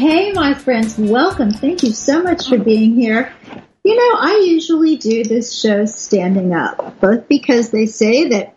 [0.00, 1.50] Hey, my friends, welcome.
[1.50, 3.34] Thank you so much for being here.
[3.84, 8.56] You know, I usually do this show standing up, both because they say that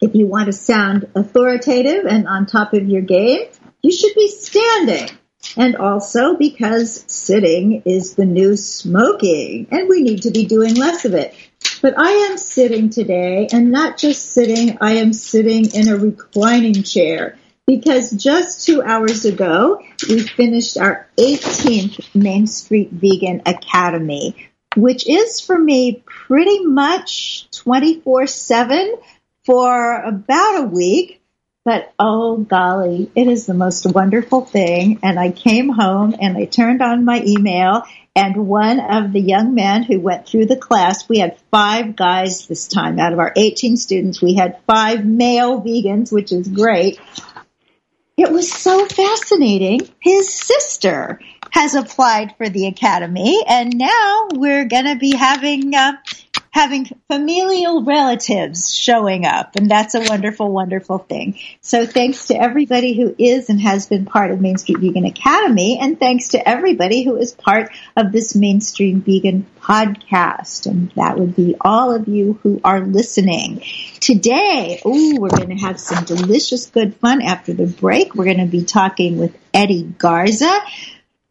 [0.00, 3.48] if you want to sound authoritative and on top of your game,
[3.82, 5.08] you should be standing.
[5.56, 11.04] And also because sitting is the new smoking, and we need to be doing less
[11.04, 11.34] of it.
[11.80, 16.84] But I am sitting today, and not just sitting, I am sitting in a reclining
[16.84, 17.36] chair
[17.66, 25.40] because just two hours ago, we finished our 18th Main Street Vegan Academy, which is
[25.40, 28.96] for me pretty much 24 7
[29.44, 31.20] for about a week.
[31.64, 34.98] But oh golly, it is the most wonderful thing.
[35.04, 37.84] And I came home and I turned on my email
[38.14, 42.46] and one of the young men who went through the class, we had five guys
[42.46, 44.20] this time out of our 18 students.
[44.20, 47.00] We had five male vegans, which is great.
[48.22, 49.80] It was so fascinating.
[49.98, 51.18] His sister
[51.50, 55.94] has applied for the academy, and now we're going to be having uh,
[56.52, 61.38] having familial relatives showing up, and that's a wonderful, wonderful thing.
[61.62, 65.78] So thanks to everybody who is and has been part of Main Street Vegan Academy,
[65.80, 71.18] and thanks to everybody who is part of this Main Street Vegan podcast, and that
[71.18, 73.62] would be all of you who are listening.
[74.00, 78.14] Today, ooh, we're going to have some delicious good fun after the break.
[78.14, 80.60] We're going to be talking with Eddie Garza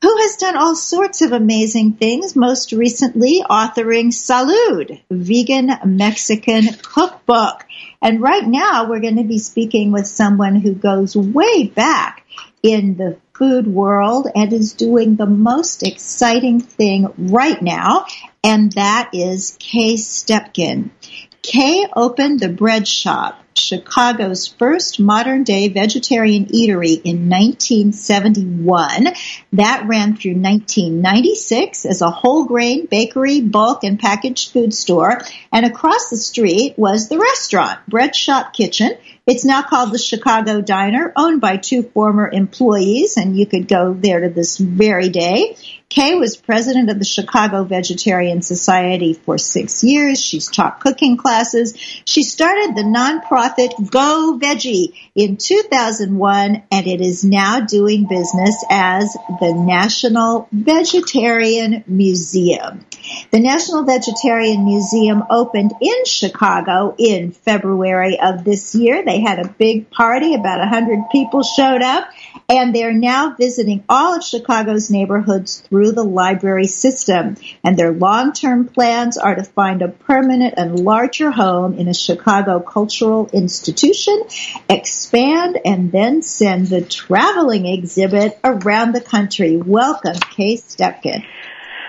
[0.02, 7.66] who has done all sorts of amazing things, most recently authoring Salud, Vegan Mexican Cookbook.
[8.02, 12.26] And right now we're going to be speaking with someone who goes way back
[12.64, 18.06] in the food world and is doing the most exciting thing right now,
[18.44, 20.92] and that is Kay Stepkin.
[21.42, 29.08] Kay opened the bread shop Chicago's first modern day vegetarian eatery in 1971.
[29.54, 35.22] That ran through 1996 as a whole grain bakery, bulk, and packaged food store.
[35.52, 38.98] And across the street was the restaurant, Bread Shop Kitchen.
[39.28, 43.94] It's now called the Chicago Diner, owned by two former employees, and you could go
[43.94, 45.58] there to this very day.
[45.92, 50.24] Kay was president of the Chicago Vegetarian Society for six years.
[50.24, 51.76] She's taught cooking classes.
[52.06, 59.14] She started the nonprofit Go Veggie in 2001, and it is now doing business as
[59.42, 62.86] the National Vegetarian Museum.
[63.32, 69.04] The National Vegetarian Museum opened in Chicago in February of this year.
[69.04, 70.36] They had a big party.
[70.36, 72.08] About 100 people showed up
[72.52, 77.38] And they're now visiting all of Chicago's neighborhoods through the library system.
[77.64, 82.60] And their long-term plans are to find a permanent and larger home in a Chicago
[82.60, 84.24] cultural institution,
[84.68, 89.56] expand, and then send the traveling exhibit around the country.
[89.56, 91.24] Welcome, Kay Stepkin.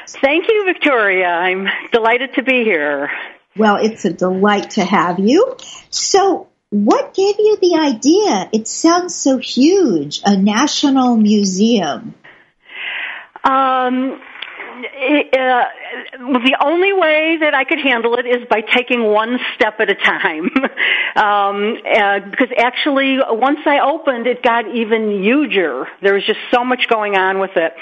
[0.06, 1.26] Thank you, Victoria.
[1.26, 3.11] I'm delighted to be here.
[3.56, 5.56] Well, it's a delight to have you.
[5.91, 8.49] So, what gave you the idea?
[8.51, 12.15] It sounds so huge, a national museum.
[13.45, 14.19] Um,
[14.73, 15.65] uh,
[16.19, 19.95] the only way that I could handle it is by taking one step at a
[19.95, 20.51] time.
[21.17, 25.87] um, uh, because actually, once I opened, it got even huger.
[26.01, 27.75] There was just so much going on with it.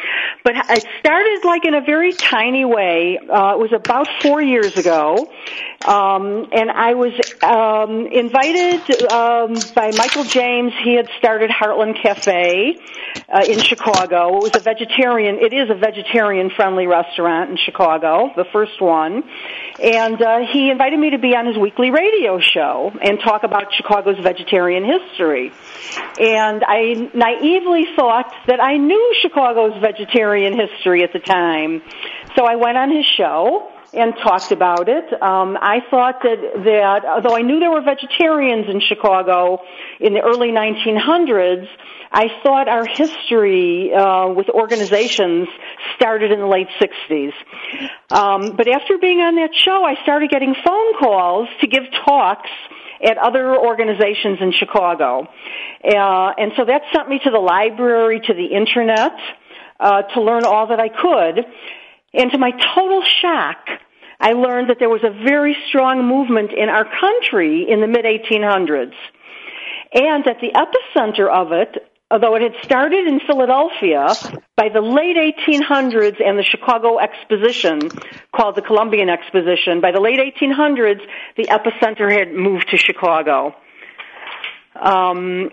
[0.45, 3.19] But it started like in a very tiny way.
[3.19, 5.31] Uh, it was about four years ago.
[5.85, 7.13] Um, and I was
[7.43, 10.73] um, invited um, by Michael James.
[10.83, 12.77] He had started Heartland Cafe
[13.31, 14.39] uh, in Chicago.
[14.39, 15.39] It was a vegetarian.
[15.39, 19.23] It is a vegetarian-friendly restaurant in Chicago, the first one.
[19.83, 23.73] And uh, he invited me to be on his weekly radio show and talk about
[23.73, 25.53] Chicago's vegetarian history.
[26.19, 31.83] And I naively thought that I knew Chicago's vegetarian history at the time.
[32.37, 35.13] So I went on his show and talked about it.
[35.23, 39.63] Um, I thought that that although I knew there were vegetarians in Chicago
[39.99, 41.67] in the early 1900s,
[42.13, 45.49] I thought our history uh, with organizations
[45.97, 47.33] started in the late 60s.
[48.11, 52.51] Um, but after being on that show, I started getting phone calls to give talks
[53.03, 55.29] at other organizations in Chicago.
[55.85, 59.13] Uh, and so that sent me to the library, to the internet,
[59.79, 61.47] uh, to learn all that I could.
[62.13, 63.69] And to my total shock,
[64.21, 68.05] I learned that there was a very strong movement in our country in the mid
[68.05, 68.95] 1800s.
[69.93, 74.09] And at the epicenter of it, although it had started in Philadelphia,
[74.57, 77.81] by the late 1800s and the Chicago Exposition,
[78.35, 81.01] called the Columbian Exposition, by the late 1800s,
[81.37, 83.55] the epicenter had moved to Chicago.
[84.75, 85.51] Um,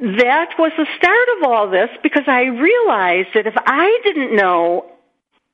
[0.00, 4.90] that was the start of all this because I realized that if I didn't know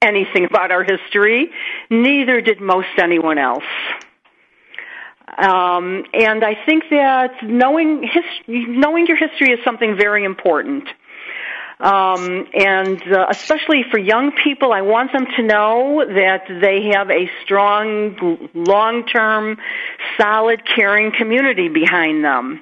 [0.02, 1.50] anything about our history,
[1.90, 3.64] neither did most anyone else.
[5.36, 10.88] Um, and I think that knowing his, knowing your history is something very important.
[11.80, 17.10] Um, and uh, especially for young people, I want them to know that they have
[17.10, 19.58] a strong, long-term,
[20.18, 22.60] solid, caring community behind them.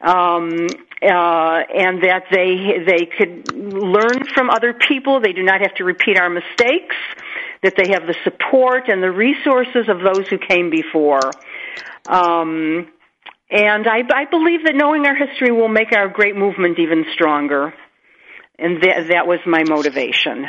[0.00, 0.66] Um,
[1.02, 5.20] uh, and that they they could learn from other people.
[5.20, 6.96] They do not have to repeat our mistakes.
[7.62, 11.20] That they have the support and the resources of those who came before.
[12.06, 12.88] Um,
[13.50, 17.74] and I, I believe that knowing our history will make our great movement even stronger.
[18.58, 20.46] And that that was my motivation,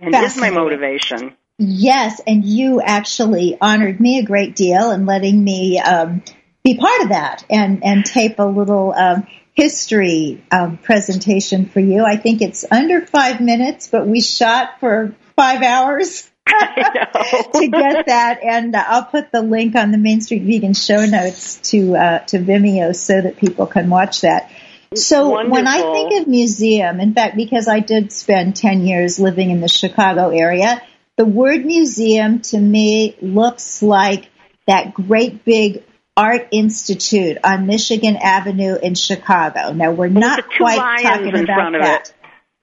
[0.00, 1.36] and is my motivation.
[1.58, 6.22] Yes, and you actually honored me a great deal in letting me um,
[6.62, 8.94] be part of that and and tape a little.
[8.96, 12.04] Um, history um, presentation for you.
[12.04, 16.28] I think it's under five minutes, but we shot for five hours.
[16.50, 21.04] to get that, and uh, I'll put the link on the Main Street Vegan show
[21.06, 24.50] notes to uh, to Vimeo so that people can watch that.
[24.94, 25.52] So Wonderful.
[25.52, 29.60] when I think of museum, in fact, because I did spend ten years living in
[29.60, 30.82] the Chicago area,
[31.16, 34.28] the word museum to me looks like
[34.66, 35.84] that great big
[36.16, 39.72] Art Institute on Michigan Avenue in Chicago.
[39.72, 42.12] Now we're not quite talking about that.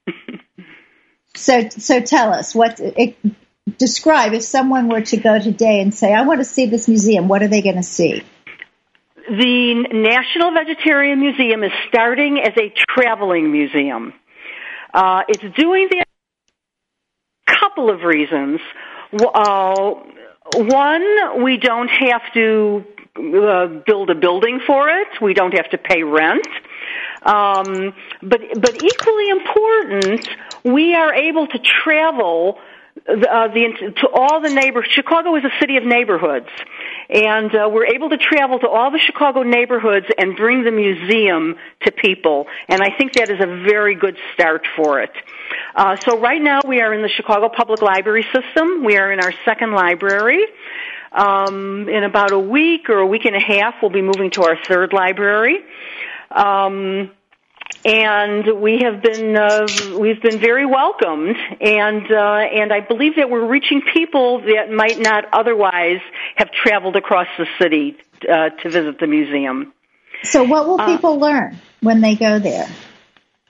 [1.34, 2.80] so, so tell us what.
[2.80, 3.16] It,
[3.76, 7.28] describe if someone were to go today and say, "I want to see this museum."
[7.28, 8.22] What are they going to see?
[9.28, 14.14] The National Vegetarian Museum is starting as a traveling museum.
[14.94, 16.06] Uh, it's doing that
[17.46, 18.60] couple of reasons.
[19.12, 19.94] Uh,
[20.54, 22.84] one, we don't have to
[23.18, 25.08] uh, build a building for it.
[25.20, 26.46] We don't have to pay rent.
[27.22, 30.28] Um, but but equally important,
[30.64, 32.58] we are able to travel
[33.08, 34.86] uh, the, to all the neighbors.
[34.90, 36.48] Chicago is a city of neighborhoods,
[37.08, 41.56] and uh, we're able to travel to all the Chicago neighborhoods and bring the museum
[41.84, 42.46] to people.
[42.68, 45.12] And I think that is a very good start for it.
[45.74, 48.84] Uh, so right now we are in the Chicago Public Library system.
[48.84, 50.44] We are in our second library.
[51.12, 54.42] Um, in about a week or a week and a half, we'll be moving to
[54.42, 55.58] our third library.
[56.30, 57.10] Um,
[57.84, 59.66] and we have been uh,
[59.98, 64.98] we've been very welcomed, and uh, and I believe that we're reaching people that might
[64.98, 66.00] not otherwise
[66.36, 67.96] have traveled across the city
[68.30, 69.72] uh, to visit the museum.
[70.24, 72.68] So, what will uh, people learn when they go there?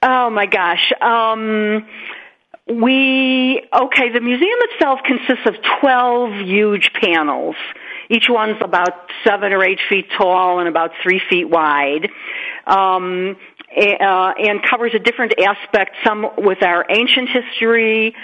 [0.02, 0.92] Oh my gosh.
[1.00, 1.86] Um,
[2.68, 4.10] we okay.
[4.12, 7.56] The museum itself consists of twelve huge panels.
[8.10, 12.08] Each one's about seven or eight feet tall and about three feet wide.
[12.66, 13.37] Um,
[13.76, 18.14] uh, and covers a different aspect, some with our ancient history,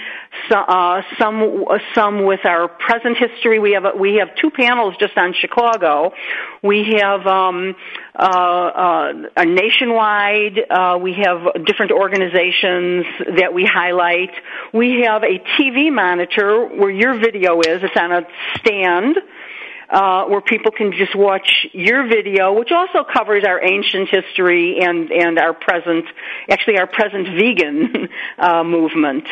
[0.48, 3.58] so, uh, some uh, some with our present history.
[3.58, 6.12] We have a, we have two panels just on Chicago.
[6.62, 7.76] We have um,
[8.16, 10.61] uh, uh, nationwide.
[10.71, 13.06] Uh, we have different organizations
[13.38, 14.30] that we highlight.
[14.73, 17.83] We have a TV monitor where your video is.
[17.83, 18.23] It's on a
[18.59, 19.16] stand
[19.90, 25.11] uh, where people can just watch your video, which also covers our ancient history and
[25.11, 26.04] and our present,
[26.50, 29.25] actually our present vegan uh, movement.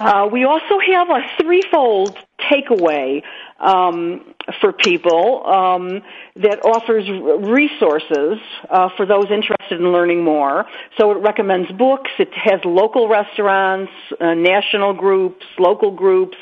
[0.00, 2.18] Uh, we also have a threefold
[2.50, 3.22] takeaway
[3.60, 6.02] um, for people um,
[6.36, 7.08] that offers
[7.48, 10.66] resources uh, for those interested in learning more.
[10.98, 12.10] So it recommends books.
[12.18, 16.36] It has local restaurants, uh, national groups, local groups.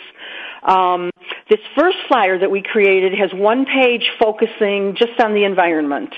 [0.62, 1.10] Um,
[1.50, 6.14] this first flyer that we created has one page focusing just on the environment.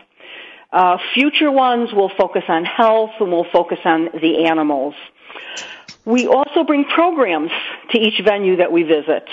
[0.72, 4.94] Uh, future ones will focus on health and will focus on the animals.
[6.04, 7.50] We also bring programs
[7.90, 9.24] to each venue that we visit.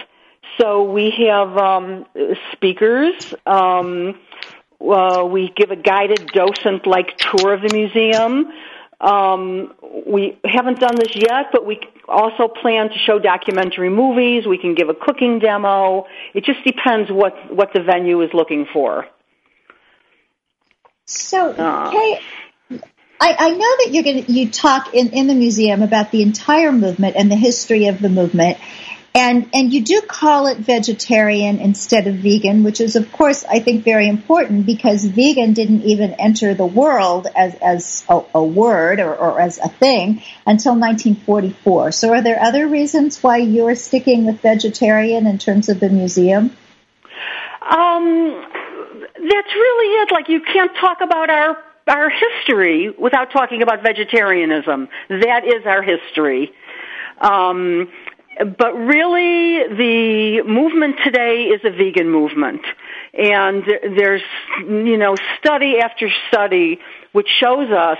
[0.59, 2.05] So we have um,
[2.53, 3.33] speakers.
[3.45, 4.19] Um,
[4.81, 8.51] uh, we give a guided docent-like tour of the museum.
[8.99, 9.73] Um,
[10.05, 14.45] we haven't done this yet, but we also plan to show documentary movies.
[14.45, 16.05] We can give a cooking demo.
[16.33, 19.07] It just depends what what the venue is looking for.
[21.05, 22.19] So, uh, Kay,
[23.19, 26.71] I, I know that you're going you talk in, in the museum about the entire
[26.71, 28.57] movement and the history of the movement.
[29.13, 33.59] And, and you do call it vegetarian instead of vegan, which is of course I
[33.59, 39.01] think very important because vegan didn't even enter the world as, as a, a word
[39.01, 41.91] or, or as a thing until 1944.
[41.91, 46.55] So are there other reasons why you're sticking with vegetarian in terms of the museum?
[47.69, 48.45] Um,
[49.29, 50.11] that's really it.
[50.11, 54.87] Like you can't talk about our our history without talking about vegetarianism.
[55.09, 56.53] That is our history.
[57.19, 57.89] Um,
[58.45, 62.61] but really, the movement today is a vegan movement.
[63.13, 64.21] And there's,
[64.59, 66.79] you know, study after study
[67.11, 67.97] which shows us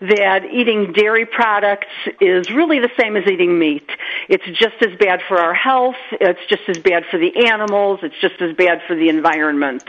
[0.00, 1.88] that eating dairy products
[2.20, 3.88] is really the same as eating meat.
[4.28, 8.18] It's just as bad for our health, it's just as bad for the animals, it's
[8.20, 9.82] just as bad for the environment.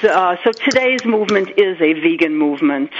[0.00, 2.90] So, uh, so today's movement is a vegan movement.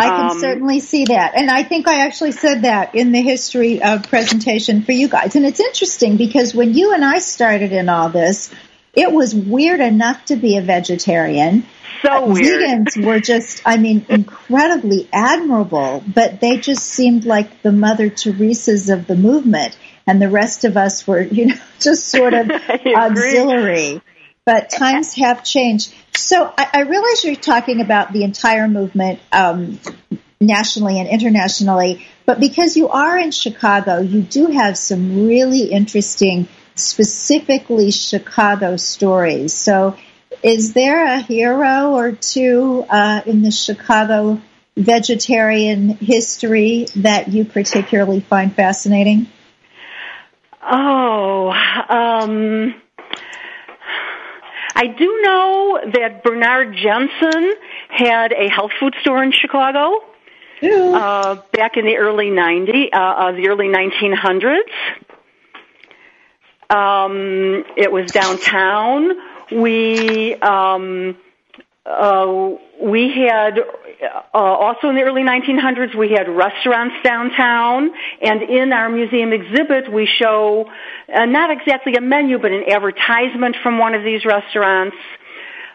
[0.00, 1.34] I can um, certainly see that.
[1.34, 5.36] And I think I actually said that in the history of presentation for you guys.
[5.36, 8.52] And it's interesting because when you and I started in all this,
[8.94, 11.66] it was weird enough to be a vegetarian.
[12.02, 12.62] So weird.
[12.62, 18.88] Vegans were just, I mean, incredibly admirable, but they just seemed like the Mother Teresa's
[18.88, 19.76] of the movement.
[20.06, 22.50] And the rest of us were, you know, just sort of
[22.96, 24.00] auxiliary
[24.44, 25.94] but times have changed.
[26.16, 29.78] So I, I, realize you're talking about the entire movement um,
[30.40, 36.48] nationally and internationally, but because you are in Chicago, you do have some really interesting,
[36.74, 39.52] specifically Chicago stories.
[39.52, 39.96] So
[40.42, 44.40] is there a hero or two uh, in the Chicago
[44.76, 49.26] vegetarian history that you particularly find fascinating?
[50.62, 51.50] Oh,
[51.88, 52.74] um,
[54.80, 57.52] I do know that Bernard Jensen
[57.90, 60.00] had a health food store in Chicago
[60.62, 64.62] uh, back in the early 90, uh, uh, the early 1900s.
[66.74, 69.10] Um, it was downtown.
[69.52, 71.18] We um,
[71.84, 73.58] uh, we had
[74.02, 77.90] uh, also in the early 1900s we had restaurants downtown
[78.22, 80.70] and in our museum exhibit we show
[81.14, 84.96] uh, not exactly a menu but an advertisement from one of these restaurants.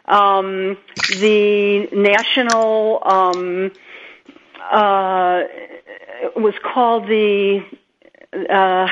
[0.07, 0.77] Um,
[1.19, 3.71] the national um,
[4.71, 5.43] uh,
[6.35, 7.63] was called the
[8.49, 8.87] uh,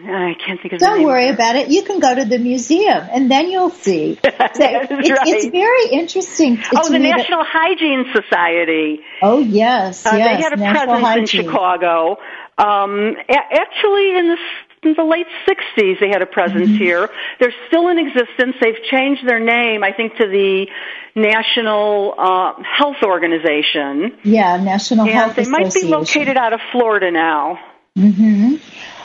[0.04, 0.80] I can't think of.
[0.80, 1.68] Don't worry about it.
[1.68, 4.18] You can go to the museum, and then you'll see.
[4.52, 4.88] So right.
[4.90, 6.56] it's, very interesting.
[6.56, 9.00] To, oh, the National that, Hygiene Society.
[9.22, 10.36] Oh yes, uh, yes.
[10.36, 11.40] They had a National presence Hygiene.
[11.40, 12.16] in Chicago.
[12.58, 14.36] Um, a- actually, in the
[14.82, 16.82] in the late 60s, they had a presence mm-hmm.
[16.82, 17.10] here.
[17.38, 18.56] They're still in existence.
[18.60, 20.66] They've changed their name, I think, to the
[21.14, 24.18] National uh, Health Organization.
[24.24, 27.58] Yeah, National and Health they might be located out of Florida now.
[27.96, 28.56] Mm-hmm.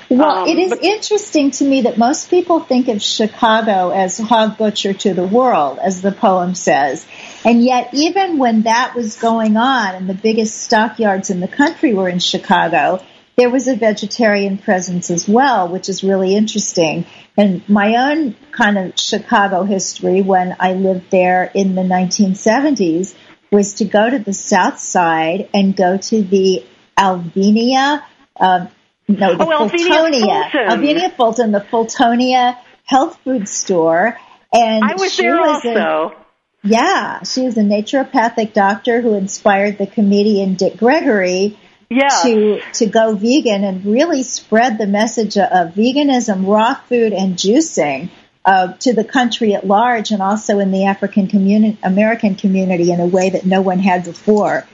[0.09, 4.17] Well, um, it is but, interesting to me that most people think of Chicago as
[4.17, 7.05] hog butcher to the world, as the poem says.
[7.43, 11.93] And yet, even when that was going on and the biggest stockyards in the country
[11.93, 13.03] were in Chicago,
[13.35, 17.05] there was a vegetarian presence as well, which is really interesting.
[17.35, 23.15] And my own kind of Chicago history when I lived there in the 1970s
[23.51, 26.65] was to go to the South Side and go to the
[26.97, 28.03] Alvenia
[28.39, 28.67] uh,
[29.07, 34.17] no, the oh, Fultonia, Alvenia Fulton, the Fultonia health food store.
[34.53, 35.69] And I was there was also.
[35.69, 36.25] A,
[36.63, 41.57] yeah, she was a naturopathic doctor who inspired the comedian Dick Gregory
[41.89, 42.07] yeah.
[42.23, 48.09] to to go vegan and really spread the message of veganism, raw food, and juicing
[48.43, 52.99] uh, to the country at large, and also in the African community, American community, in
[52.99, 54.65] a way that no one had before.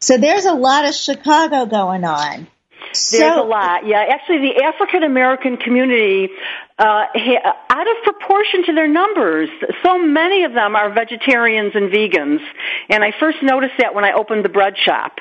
[0.00, 2.46] So there's a lot of Chicago going on.
[2.92, 4.04] There's so, a lot, yeah.
[4.10, 6.28] Actually, the African American community,
[6.78, 7.04] uh,
[7.70, 9.48] out of proportion to their numbers,
[9.84, 12.40] so many of them are vegetarians and vegans.
[12.88, 15.20] And I first noticed that when I opened the bread shop,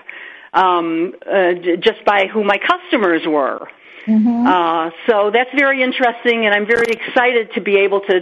[0.53, 3.67] um, uh, just by who my customers were.
[4.07, 4.47] Mm-hmm.
[4.47, 8.21] Uh, so that's very interesting, and I'm very excited to be able to.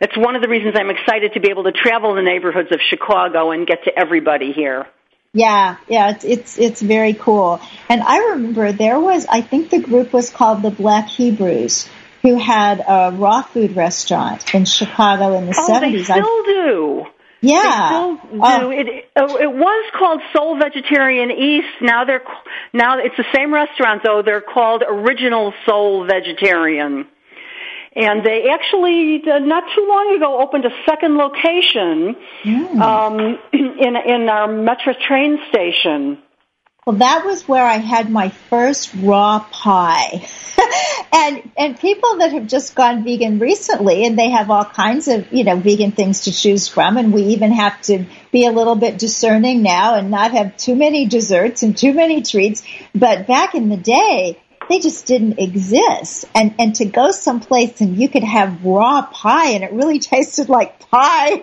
[0.00, 2.78] That's one of the reasons I'm excited to be able to travel the neighborhoods of
[2.88, 4.86] Chicago and get to everybody here.
[5.34, 7.60] Yeah, yeah, it's it's it's very cool.
[7.88, 11.88] And I remember there was I think the group was called the Black Hebrews
[12.22, 15.92] who had a raw food restaurant in Chicago in the oh, 70s.
[15.92, 17.04] They still do.
[17.40, 17.62] Yeah.
[17.62, 18.40] They still do.
[18.42, 18.70] Oh.
[18.70, 21.68] It, oh, it was called Soul Vegetarian East.
[21.82, 22.24] Now they're
[22.72, 24.22] now it's the same restaurant though.
[24.24, 27.06] They're called Original Soul Vegetarian.
[27.98, 32.14] And they actually, uh, not too long ago, opened a second location
[32.44, 32.80] mm.
[32.80, 36.22] um, in in our metro train station.
[36.86, 40.26] Well, that was where I had my first raw pie.
[41.12, 45.30] and and people that have just gone vegan recently and they have all kinds of,
[45.32, 48.76] you know, vegan things to choose from and we even have to be a little
[48.76, 52.62] bit discerning now and not have too many desserts and too many treats.
[52.94, 56.24] But back in the day, they just didn't exist.
[56.34, 60.48] And and to go someplace and you could have raw pie and it really tasted
[60.48, 61.42] like pie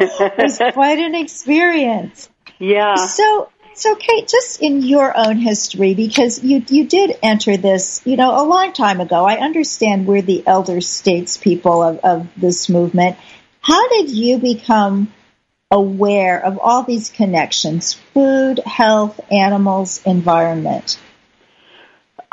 [0.38, 2.28] was quite an experience.
[2.58, 2.94] Yeah.
[2.94, 8.16] So so Kate, just in your own history, because you you did enter this, you
[8.16, 9.24] know, a long time ago.
[9.24, 13.16] I understand we're the elder statespeople of, of this movement.
[13.60, 15.12] How did you become
[15.70, 17.94] aware of all these connections?
[17.94, 20.98] Food, health, animals, environment.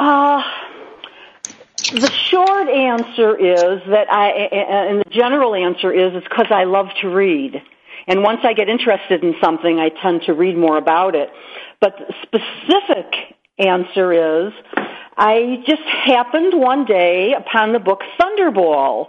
[0.02, 0.42] Uh,
[1.94, 4.30] the short answer is that I,
[4.90, 7.62] and the general answer is, it's because I love to read.
[8.08, 11.30] And once I get interested in something, I tend to read more about it.
[11.80, 14.54] But the specific answer is,
[15.18, 19.06] I just happened one day upon the book Thunderball,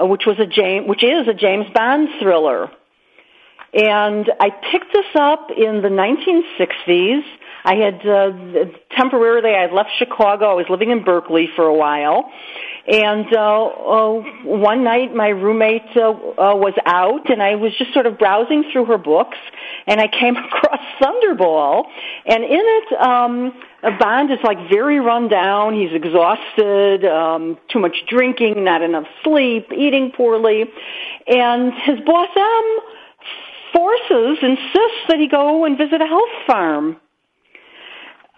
[0.00, 2.70] uh, which was a James, which is a James Bond thriller.
[3.74, 7.24] And I picked this up in the 1960s
[7.66, 8.30] I had uh,
[8.96, 10.52] temporarily I had left Chicago.
[10.52, 12.30] I was living in Berkeley for a while,
[12.86, 17.92] and uh, uh, one night my roommate uh, uh, was out, and I was just
[17.92, 19.36] sort of browsing through her books,
[19.88, 21.86] and I came across Thunderball,
[22.24, 23.00] and in it.
[23.00, 23.52] Um,
[24.00, 25.74] Bond is like very run down.
[25.74, 30.64] He's exhausted, um, too much drinking, not enough sleep, eating poorly,
[31.28, 32.78] and his boss M
[33.72, 36.96] forces insists that he go and visit a health farm.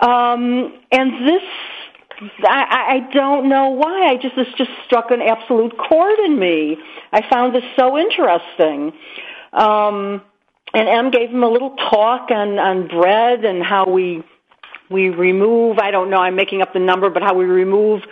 [0.01, 1.43] Um, and this,
[2.45, 4.07] I, I don't know why.
[4.09, 6.77] I just this just struck an absolute chord in me.
[7.13, 8.93] I found this so interesting.
[9.53, 10.23] Um,
[10.75, 14.23] and M gave him a little talk on on bread and how we
[14.91, 18.03] we remove I don't know I'm making up the number but how we remove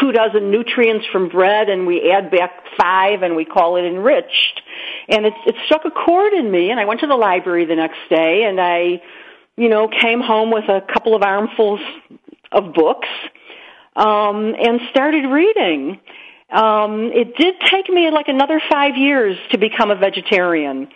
[0.00, 4.60] two dozen nutrients from bread and we add back five and we call it enriched
[5.08, 7.76] and it it struck a chord in me and I went to the library the
[7.76, 9.02] next day and I
[9.56, 11.80] you know, came home with a couple of armfuls
[12.52, 13.08] of books
[13.96, 16.00] um, and started reading.
[16.50, 20.88] Um, it did take me like another five years to become a vegetarian.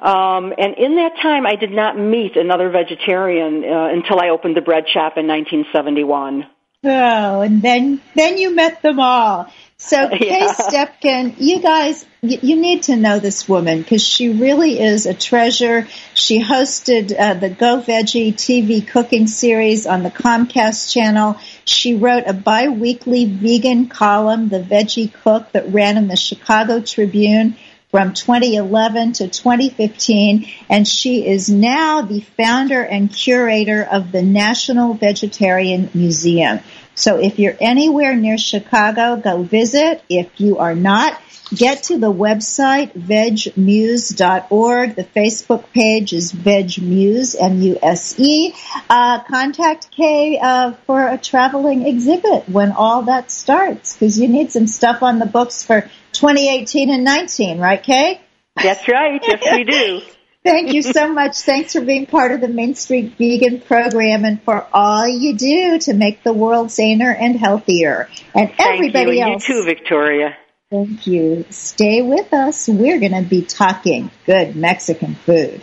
[0.00, 4.56] Um, and in that time, I did not meet another vegetarian uh, until I opened
[4.56, 6.46] the bread shop in 1971.
[6.84, 9.48] Oh, and then then you met them all.
[9.76, 10.52] So Kay yeah.
[10.52, 15.14] Stepkin, you guys, you, you, need to know this woman because she really is a
[15.14, 15.86] treasure.
[16.14, 21.36] She hosted uh, the Go Veggie TV cooking series on the Comcast channel.
[21.64, 27.56] She wrote a biweekly vegan column, The Veggie Cook, that ran in the Chicago Tribune
[27.92, 34.94] from 2011 to 2015, and she is now the founder and curator of the National
[34.94, 36.60] Vegetarian Museum.
[36.94, 40.02] So if you're anywhere near Chicago, go visit.
[40.08, 41.20] If you are not,
[41.54, 44.96] get to the website vegmuse.org.
[44.96, 48.54] The Facebook page is vegmuse, M-U-S-E.
[48.88, 54.50] Uh, contact Kay uh, for a traveling exhibit when all that starts because you need
[54.50, 58.20] some stuff on the books for 2018 and 19, right, Kay?
[58.56, 59.20] That's right.
[59.22, 60.00] Yes, we do.
[60.44, 61.38] Thank you so much.
[61.38, 65.78] Thanks for being part of the Main Street Vegan program and for all you do
[65.80, 68.08] to make the world saner and healthier.
[68.34, 69.22] And Thank everybody you.
[69.22, 69.48] else.
[69.48, 70.36] You too, Victoria.
[70.68, 71.44] Thank you.
[71.50, 72.68] Stay with us.
[72.68, 75.62] We're going to be talking good Mexican food.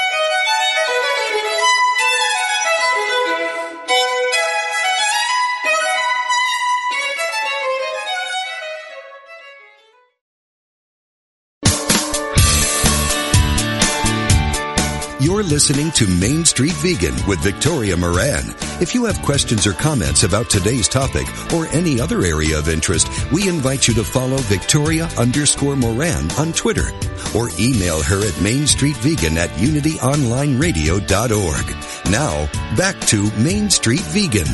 [15.51, 18.55] Listening to Main Street Vegan with Victoria Moran.
[18.79, 23.09] If you have questions or comments about today's topic or any other area of interest,
[23.33, 26.93] we invite you to follow Victoria underscore Moran on Twitter
[27.35, 32.09] or email her at mainstreetvegan at unityonlineradio.org.
[32.09, 34.47] Now, back to Main Street Vegan.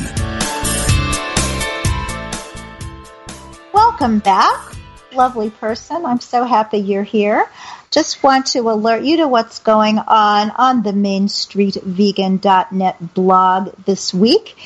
[3.72, 4.74] Welcome back,
[5.12, 6.04] lovely person.
[6.04, 7.48] I'm so happy you're here.
[7.90, 14.56] Just want to alert you to what's going on on the mainstreetvegan.net blog this week.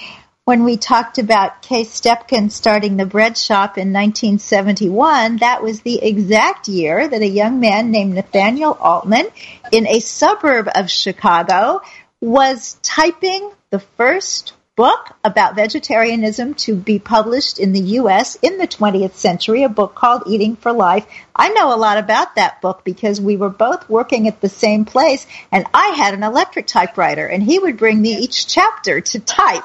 [0.45, 6.03] when we talked about Kay Stepkin starting the bread shop in 1971, that was the
[6.03, 9.29] exact year that a young man named Nathaniel Altman
[9.71, 11.81] in a suburb of Chicago
[12.21, 18.37] was typing the first book about vegetarianism to be published in the U.S.
[18.37, 21.07] in the 20th century, a book called Eating for Life.
[21.37, 24.87] I know a lot about that book because we were both working at the same
[24.87, 29.21] place and I had an electric typewriter and he would bring me each chapter to
[29.21, 29.65] type.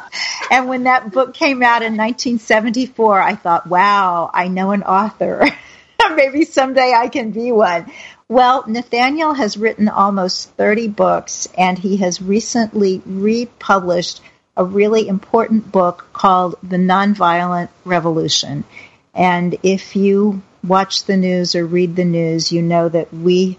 [0.52, 5.48] And when that book came out in 1974, I thought, wow, I know an author.
[6.16, 7.90] Maybe someday I can be one.
[8.28, 14.20] Well, Nathaniel has written almost 30 books and he has recently republished
[14.58, 18.64] a really important book called The Nonviolent Revolution.
[19.14, 23.58] And if you watch the news or read the news, you know that we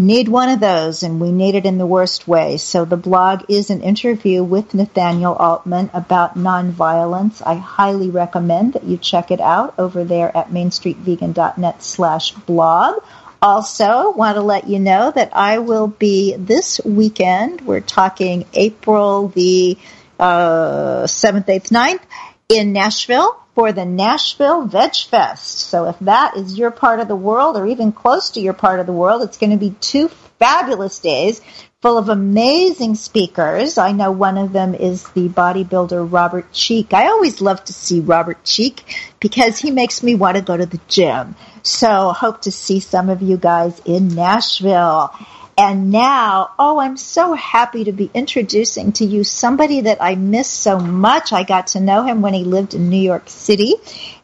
[0.00, 2.56] need one of those and we need it in the worst way.
[2.56, 7.42] So the blog is an interview with Nathaniel Altman about nonviolence.
[7.44, 13.02] I highly recommend that you check it out over there at mainstreetvegan.net slash blog.
[13.42, 17.62] Also, want to let you know that I will be this weekend.
[17.62, 19.78] We're talking April the
[20.20, 22.00] uh, 7th, 8th, 9th
[22.48, 25.58] in Nashville for the Nashville Veg Fest.
[25.58, 28.80] So if that is your part of the world or even close to your part
[28.80, 31.40] of the world, it's going to be two fabulous days
[31.82, 33.78] full of amazing speakers.
[33.78, 36.92] I know one of them is the bodybuilder Robert Cheeke.
[36.92, 38.84] I always love to see Robert Cheeke
[39.18, 41.36] because he makes me want to go to the gym.
[41.62, 45.14] So hope to see some of you guys in Nashville.
[45.60, 50.48] And now, oh, I'm so happy to be introducing to you somebody that I miss
[50.48, 51.34] so much.
[51.34, 53.74] I got to know him when he lived in New York City,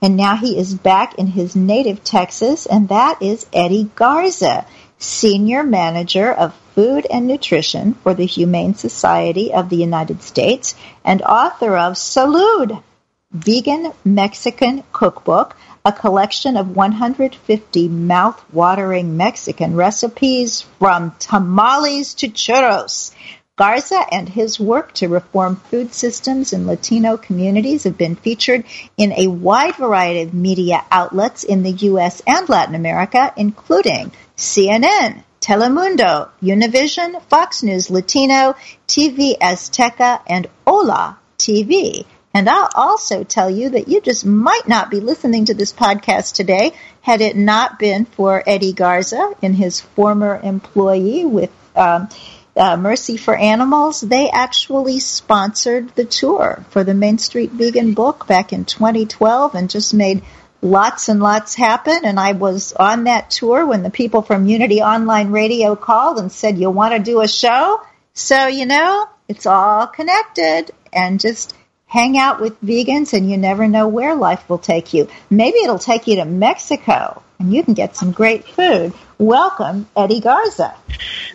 [0.01, 4.65] and now he is back in his native Texas, and that is Eddie Garza,
[4.97, 11.21] Senior Manager of Food and Nutrition for the Humane Society of the United States and
[11.21, 12.83] author of Salud,
[13.31, 15.55] Vegan Mexican Cookbook,
[15.87, 23.15] a collection of 150 mouth-watering Mexican recipes from tamales to churros.
[23.55, 28.65] Garza and his work to reform food systems in Latino communities have been featured
[28.97, 32.21] in a wide variety of media outlets in the U.S.
[32.27, 38.57] and Latin America, including CNN, Telemundo, Univision, Fox News Latino,
[38.89, 42.05] TV Azteca, and Hola TV.
[42.37, 46.35] And I'll also tell you that you just might not be listening to this podcast
[46.35, 52.11] today had it not been for Eddie Garza and his former employee with um,
[52.55, 54.03] uh, Mercy for Animals.
[54.03, 59.71] They actually sponsored the tour for the Main Street Vegan book back in 2012 and
[59.71, 60.23] just made
[60.61, 62.05] lots and lots happen.
[62.05, 66.31] And I was on that tour when the people from Unity Online Radio called and
[66.31, 67.81] said, You want to do a show?
[68.13, 71.55] So, you know, it's all connected and just
[71.87, 75.09] hang out with vegans and you never know where life will take you.
[75.31, 78.93] Maybe it'll take you to Mexico and you can get some great food.
[79.19, 80.75] Welcome, Eddie Garza.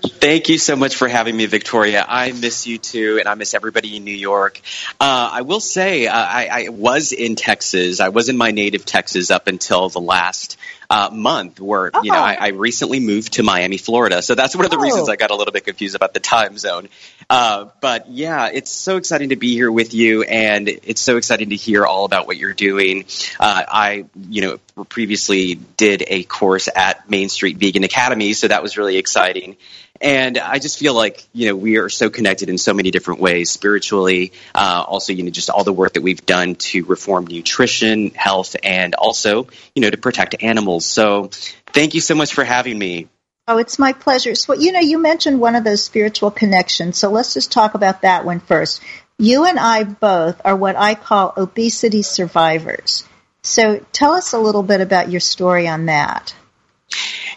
[0.04, 2.06] Thank you so much for having me, Victoria.
[2.08, 4.62] I miss you too, and I miss everybody in New York.
[5.00, 8.00] Uh, I will say, uh, I, I, was in Texas.
[8.00, 10.58] I was in my native Texas up until the last
[10.92, 12.04] uh, month, where oh.
[12.04, 14.22] you know I, I, recently moved to Miami, Florida.
[14.22, 14.82] So that's one of the oh.
[14.82, 16.90] reasons I got a little bit confused about the time zone.
[17.30, 21.50] Uh, but yeah, it's so exciting to be here with you, and it's so exciting
[21.50, 23.06] to hear all about what you're doing.
[23.40, 28.64] Uh, I, you know, previously did a course at Main Street Vegan Academy, so that
[28.64, 29.58] was really exciting.
[30.00, 33.22] And I just feel like you know we are so connected in so many different
[33.22, 37.28] ways, spiritually, uh, also you know just all the work that we've done to reform
[37.28, 40.86] nutrition, health, and also you know to protect animals.
[40.86, 41.30] So
[41.68, 43.08] thank you so much for having me.
[43.48, 44.36] Oh, it's my pleasure.
[44.36, 46.98] So, you know, you mentioned one of those spiritual connections.
[46.98, 48.82] So let's just talk about that one first.
[49.18, 53.04] You and I both are what I call obesity survivors.
[53.44, 56.36] So tell us a little bit about your story on that.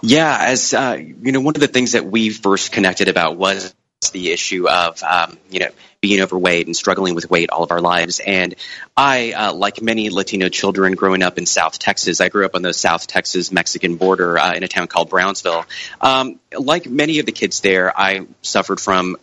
[0.03, 3.75] Yeah, as uh, you know, one of the things that we first connected about was
[4.13, 5.71] the issue of um, you know
[6.03, 8.21] being overweight and struggling with weight all of our lives.
[8.21, 8.55] And
[8.95, 12.61] I, uh, like many Latino children growing up in South Texas, I grew up on
[12.61, 15.65] the South Texas Mexican border uh, in a town called Brownsville.
[16.03, 19.17] Um, like many of the kids there, I suffered from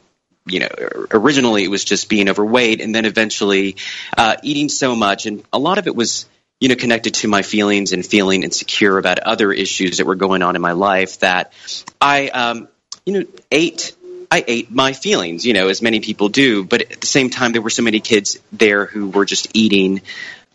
[0.48, 0.70] you know,
[1.12, 3.76] originally it was just being overweight, and then eventually
[4.17, 6.26] uh, eating so much, and a lot of it was
[6.62, 10.43] you know, connected to my feelings and feeling insecure about other issues that were going
[10.43, 11.52] on in my life that
[12.00, 12.69] I, um,
[13.06, 13.93] you know, ate
[14.34, 16.63] I ate my feelings, you know, as many people do.
[16.63, 20.02] But at the same time, there were so many kids there who were just eating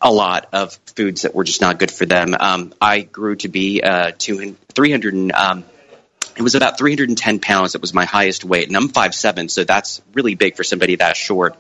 [0.01, 2.35] a lot of foods that were just not good for them.
[2.39, 5.33] Um, I grew to be uh, 200, 300.
[5.33, 5.65] Um,
[6.37, 7.73] it was about 310 pounds.
[7.73, 11.17] That was my highest weight, and I'm 5'7", so that's really big for somebody that
[11.17, 11.57] short.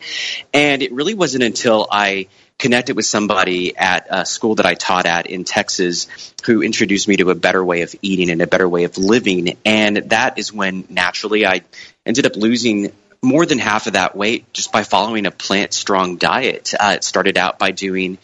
[0.55, 5.07] And it really wasn't until I connected with somebody at a school that I taught
[5.07, 6.09] at in Texas
[6.45, 9.57] who introduced me to a better way of eating and a better way of living.
[9.65, 11.63] And that is when naturally I
[12.05, 12.93] ended up losing
[13.23, 16.73] more than half of that weight just by following a plant strong diet.
[16.79, 18.19] Uh, it started out by doing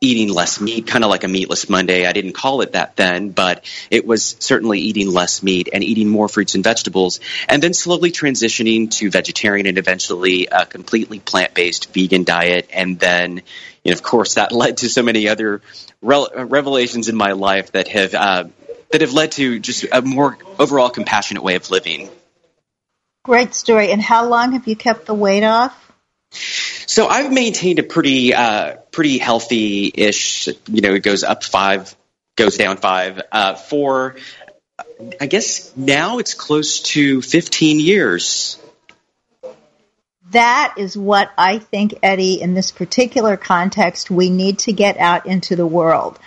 [0.00, 2.06] eating less meat, kind of like a meatless Monday.
[2.06, 6.08] I didn't call it that then, but it was certainly eating less meat and eating
[6.08, 11.54] more fruits and vegetables, and then slowly transitioning to vegetarian and eventually a completely plant
[11.54, 12.68] based vegan diet.
[12.72, 13.42] And then,
[13.86, 15.62] of course, that led to so many other
[16.02, 18.44] re- revelations in my life that have uh,
[18.92, 22.10] that have led to just a more overall compassionate way of living.
[23.24, 23.90] Great story.
[23.90, 25.85] And how long have you kept the weight off?
[26.30, 30.48] So I've maintained a pretty uh, pretty healthy ish.
[30.66, 31.94] You know, it goes up five,
[32.36, 33.22] goes down five.
[33.30, 34.16] Uh, for
[35.20, 38.58] I guess now it's close to fifteen years.
[40.30, 45.26] That is what I think, Eddie, in this particular context, we need to get out
[45.26, 46.18] into the world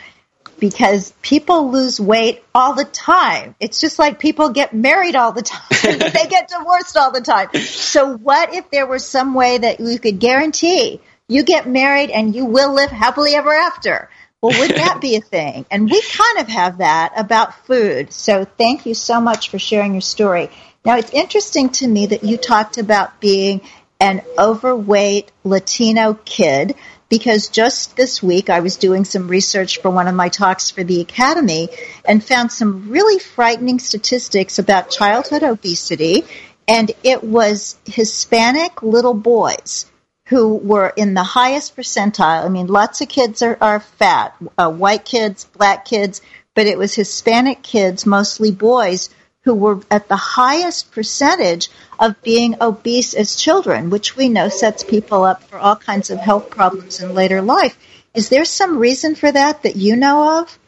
[0.60, 3.56] because people lose weight all the time.
[3.60, 5.62] It's just like people get married all the time.
[5.82, 7.54] they get divorced all the time.
[7.54, 12.36] So what if there was some way that you could guarantee you get married and
[12.36, 14.10] you will live happily ever after?
[14.41, 15.65] Well, would that be a thing?
[15.69, 18.13] And we kind of have that about food.
[18.13, 20.50] So thank you so much for sharing your story.
[20.86, 23.62] Now, it's interesting to me that you talked about being
[24.00, 26.76] an overweight Latino kid
[27.10, 30.84] because just this week I was doing some research for one of my talks for
[30.84, 31.69] the Academy
[32.06, 36.24] and found some really frightening statistics about childhood obesity.
[36.67, 39.88] And it was Hispanic little boys
[40.28, 42.45] who were in the highest percentile.
[42.45, 46.22] I mean, lots of kids are, are fat, uh, white kids, black kids,
[46.54, 49.10] but it was Hispanic kids, mostly boys,
[49.50, 54.84] who were at the highest percentage of being obese as children, which we know sets
[54.84, 57.76] people up for all kinds of health problems in later life.
[58.14, 60.60] Is there some reason for that that you know of?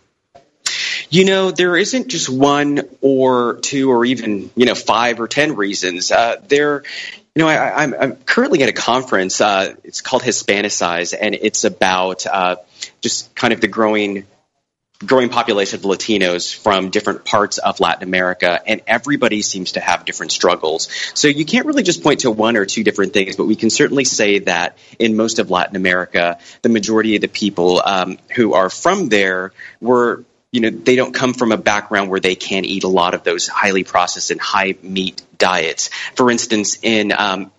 [1.11, 5.55] You know, there isn't just one or two or even, you know, five or ten
[5.55, 6.11] reasons.
[6.11, 6.81] Uh, there,
[7.35, 9.41] you know, I, am currently at a conference.
[9.41, 12.55] Uh, it's called Hispanicize, and it's about uh,
[12.99, 14.25] just kind of the growing
[15.05, 20.05] growing population of Latinos from different parts of Latin America, and everybody seems to have
[20.05, 20.89] different struggles.
[21.13, 23.69] So you can't really just point to one or two different things, but we can
[23.69, 28.53] certainly say that in most of Latin America, the majority of the people um, who
[28.53, 32.65] are from there were you know they don't come from a background where they can
[32.65, 35.89] eat a lot of those highly processed and high meat diets.
[36.15, 37.51] For instance, in um,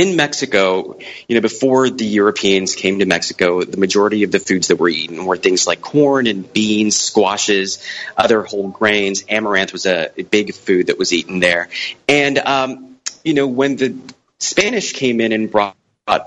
[0.00, 4.68] in Mexico, you know, before the Europeans came to Mexico, the majority of the foods
[4.68, 7.84] that were eaten were things like corn and beans, squashes,
[8.16, 9.24] other whole grains.
[9.28, 11.68] Amaranth was a, big food that was eaten there.
[12.08, 13.94] And, um, you know, when the
[14.38, 15.76] Spanish came in and brought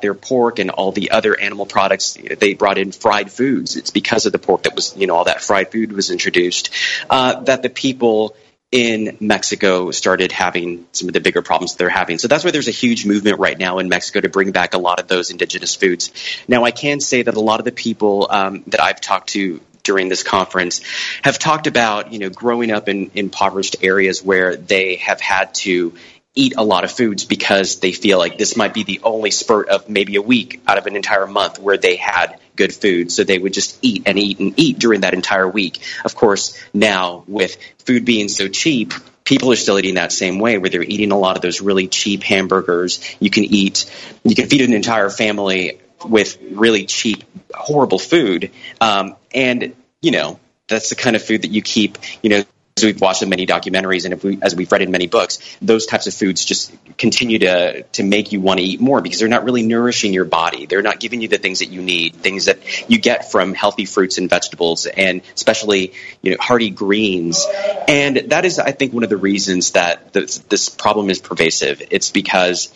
[0.01, 2.17] their pork and all the other animal products.
[2.39, 3.75] They brought in fried foods.
[3.75, 6.69] It's because of the pork that was, you know, all that fried food was introduced
[7.09, 8.35] uh, that the people
[8.73, 12.17] in Mexico started having some of the bigger problems that they're having.
[12.17, 14.79] So that's why there's a huge movement right now in Mexico to bring back a
[14.79, 16.11] lot of those indigenous foods.
[16.47, 19.61] Now, I can say that a lot of the people um, that I've talked to
[19.83, 20.81] during this conference
[21.23, 25.93] have talked about, you know, growing up in impoverished areas where they have had to
[26.33, 29.69] eat a lot of foods because they feel like this might be the only spurt
[29.69, 33.11] of maybe a week out of an entire month where they had good food.
[33.11, 35.81] So they would just eat and eat and eat during that entire week.
[36.05, 40.57] Of course, now with food being so cheap, people are still eating that same way
[40.57, 42.99] where they're eating a lot of those really cheap hamburgers.
[43.19, 43.89] You can eat,
[44.23, 48.51] you can feed an entire family with really cheap, horrible food.
[48.81, 52.43] Um, and, you know, that's the kind of food that you keep, you know,
[52.77, 55.85] as we've watched in many documentaries and we, as we've read in many books, those
[55.85, 59.27] types of foods just continue to to make you want to eat more because they're
[59.27, 60.65] not really nourishing your body.
[60.65, 63.85] They're not giving you the things that you need, things that you get from healthy
[63.85, 67.45] fruits and vegetables, and especially you know hearty greens.
[67.87, 71.81] And that is, I think, one of the reasons that this, this problem is pervasive.
[71.91, 72.73] It's because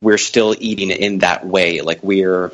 [0.00, 2.52] we're still eating in that way, like we're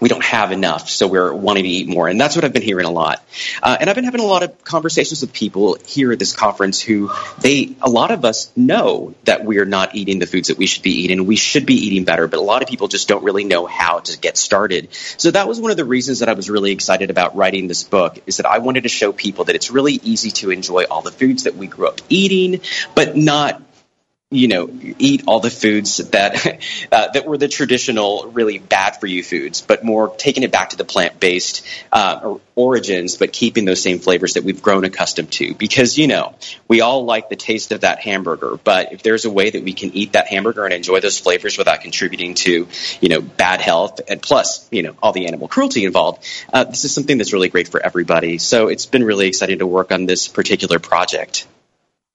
[0.00, 2.08] we don't have enough, so we're wanting to eat more.
[2.08, 3.22] And that's what I've been hearing a lot.
[3.62, 6.80] Uh, and I've been having a lot of conversations with people here at this conference
[6.80, 7.10] who
[7.40, 10.82] they, a lot of us know that we're not eating the foods that we should
[10.82, 11.26] be eating.
[11.26, 14.00] We should be eating better, but a lot of people just don't really know how
[14.00, 14.92] to get started.
[14.92, 17.84] So that was one of the reasons that I was really excited about writing this
[17.84, 21.02] book is that I wanted to show people that it's really easy to enjoy all
[21.02, 22.60] the foods that we grew up eating,
[22.94, 23.60] but not
[24.32, 26.46] you know, eat all the foods that
[26.92, 30.70] uh, that were the traditional, really bad for you foods, but more taking it back
[30.70, 35.32] to the plant based uh, origins, but keeping those same flavors that we've grown accustomed
[35.32, 35.54] to.
[35.54, 36.36] Because you know,
[36.68, 39.72] we all like the taste of that hamburger, but if there's a way that we
[39.72, 42.68] can eat that hamburger and enjoy those flavors without contributing to,
[43.00, 46.84] you know, bad health, and plus, you know, all the animal cruelty involved, uh, this
[46.84, 48.38] is something that's really great for everybody.
[48.38, 51.48] So it's been really exciting to work on this particular project.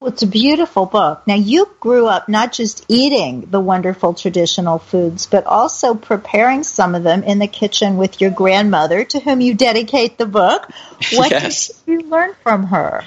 [0.02, 1.26] Well, it's a beautiful book.
[1.26, 6.96] Now, you grew up not just eating the wonderful traditional foods, but also preparing some
[6.96, 10.70] of them in the kitchen with your grandmother, to whom you dedicate the book.
[11.14, 11.68] What yes.
[11.68, 13.04] did you learn from her?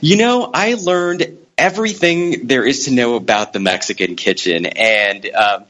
[0.00, 5.64] You know, I learned everything there is to know about the Mexican kitchen, and um,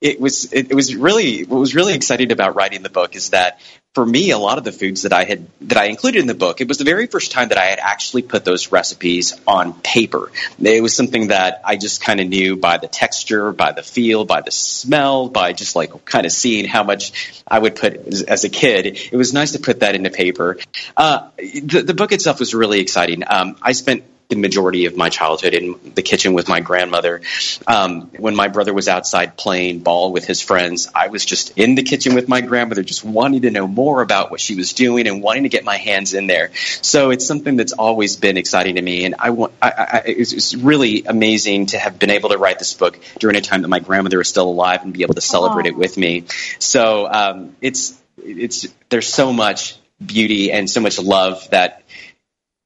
[0.00, 3.30] it was it, it was really what was really exciting about writing the book is
[3.30, 3.60] that
[3.94, 6.34] for me, a lot of the foods that I had that I included in the
[6.34, 9.72] book, it was the very first time that I had actually put those recipes on
[9.72, 10.30] paper.
[10.62, 14.24] It was something that I just kind of knew by the texture, by the feel,
[14.24, 18.22] by the smell, by just like kind of seeing how much I would put as,
[18.22, 18.86] as a kid.
[19.10, 20.58] It was nice to put that into paper.
[20.96, 23.24] Uh, the, the book itself was really exciting.
[23.26, 27.20] Um, I spent the majority of my childhood in the kitchen with my grandmother.
[27.66, 31.74] Um, when my brother was outside playing ball with his friends, I was just in
[31.74, 35.06] the kitchen with my grandmother, just wanting to know more about what she was doing
[35.06, 36.50] and wanting to get my hands in there.
[36.80, 39.52] So it's something that's always been exciting to me, and I want.
[39.60, 43.36] I, I, it's, it's really amazing to have been able to write this book during
[43.36, 45.70] a time that my grandmother is still alive and be able to celebrate Aww.
[45.70, 46.24] it with me.
[46.58, 51.79] So um, it's it's there's so much beauty and so much love that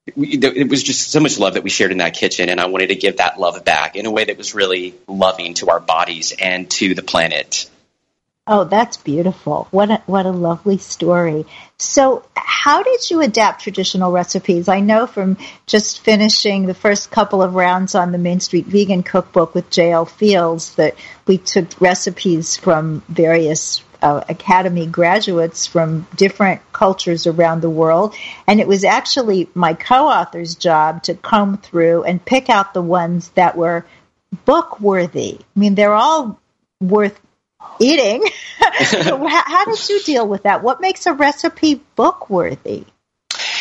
[0.06, 2.88] it was just so much love that we shared in that kitchen, and I wanted
[2.88, 6.32] to give that love back in a way that was really loving to our bodies
[6.38, 7.70] and to the planet.
[8.46, 9.68] Oh, that's beautiful.
[9.70, 11.46] What a, what a lovely story.
[11.78, 14.68] So, how did you adapt traditional recipes?
[14.68, 19.02] I know from just finishing the first couple of rounds on the Main Street Vegan
[19.02, 20.04] Cookbook with J.L.
[20.04, 20.94] Fields that
[21.26, 28.14] we took recipes from various uh, academy graduates from different cultures around the world.
[28.46, 32.82] And it was actually my co author's job to comb through and pick out the
[32.82, 33.86] ones that were
[34.44, 35.38] book worthy.
[35.40, 36.38] I mean, they're all
[36.82, 37.18] worth
[37.80, 38.22] eating.
[38.58, 40.62] how, how did you deal with that?
[40.62, 42.84] What makes a recipe book worthy?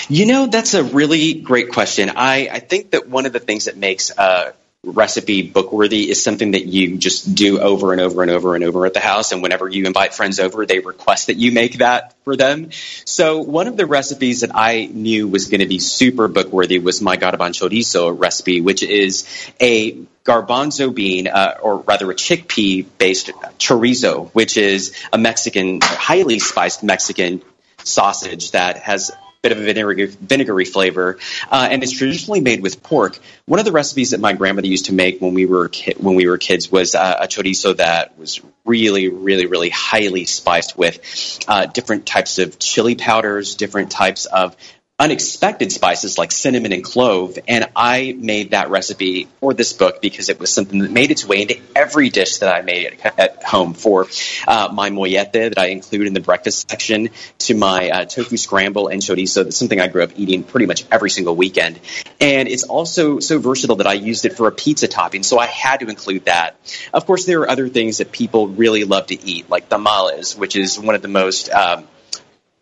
[0.09, 2.11] You know, that's a really great question.
[2.17, 4.51] I, I think that one of the things that makes uh,
[4.83, 8.63] recipe book worthy is something that you just do over and over and over and
[8.63, 9.31] over at the house.
[9.31, 12.69] And whenever you invite friends over, they request that you make that for them.
[13.05, 16.79] So one of the recipes that I knew was going to be super book worthy
[16.79, 19.25] was my garbanzo chorizo recipe, which is
[19.59, 19.93] a
[20.25, 23.27] garbanzo bean, uh, or rather a chickpea based
[23.59, 27.41] chorizo, which is a Mexican, highly spiced Mexican
[27.83, 29.11] sausage that has
[29.43, 31.19] bit of a vinegary, vinegary flavor,
[31.51, 33.19] uh, and it's traditionally made with pork.
[33.45, 36.15] One of the recipes that my grandmother used to make when we were ki- when
[36.15, 41.43] we were kids was uh, a chorizo that was really, really, really highly spiced with
[41.49, 44.55] uh, different types of chili powders, different types of
[45.03, 47.37] unexpected spices like cinnamon and clove.
[47.45, 51.25] And I made that recipe for this book because it was something that made its
[51.25, 54.07] way into every dish that I made at, at home for
[54.47, 58.87] uh, my mollete that I include in the breakfast section to my uh, tofu scramble
[58.87, 59.43] and chorizo.
[59.43, 61.81] That's something I grew up eating pretty much every single weekend.
[62.21, 65.23] And it's also so versatile that I used it for a pizza topping.
[65.23, 66.55] So I had to include that.
[66.93, 70.55] Of course, there are other things that people really love to eat, like tamales, which
[70.55, 71.89] is one of the most um,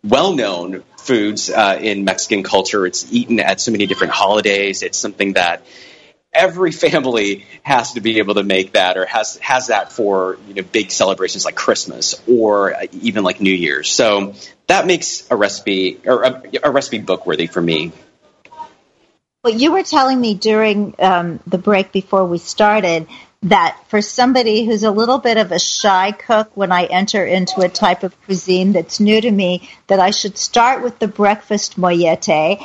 [0.04, 2.86] well known foods uh, in Mexican culture.
[2.86, 4.82] It's eaten at so many different holidays.
[4.82, 5.64] It's something that
[6.32, 10.54] every family has to be able to make that or has has that for you
[10.54, 13.90] know big celebrations like Christmas or even like New Year's.
[13.90, 14.34] So
[14.66, 17.92] that makes a recipe or a, a recipe book worthy for me.
[19.44, 23.08] Well, you were telling me during um, the break before we started
[23.44, 27.60] that for somebody who's a little bit of a shy cook when I enter into
[27.62, 31.76] a type of cuisine that's new to me, that I should start with the breakfast
[31.76, 32.60] mollete.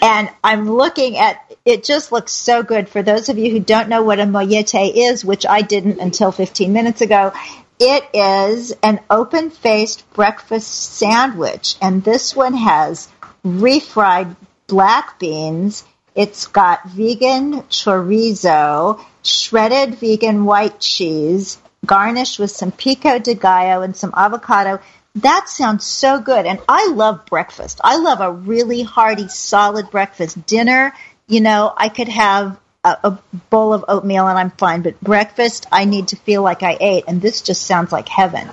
[0.00, 2.88] And I'm looking at it just looks so good.
[2.88, 6.32] For those of you who don't know what a mollete is, which I didn't until
[6.32, 7.32] 15 minutes ago,
[7.78, 11.76] it is an open faced breakfast sandwich.
[11.82, 13.08] And this one has
[13.44, 15.84] refried black beans.
[16.20, 21.56] It's got vegan chorizo shredded vegan white cheese,
[21.86, 24.80] garnished with some pico de gallo and some avocado.
[25.14, 26.44] That sounds so good.
[26.44, 27.80] And I love breakfast.
[27.82, 30.44] I love a really hearty, solid breakfast.
[30.44, 30.92] Dinner,
[31.26, 33.18] you know, I could have a, a,
[33.48, 37.04] bowl of oatmeal and I'm fine, but breakfast, I need to feel like I ate.
[37.08, 38.50] And this just sounds like heaven.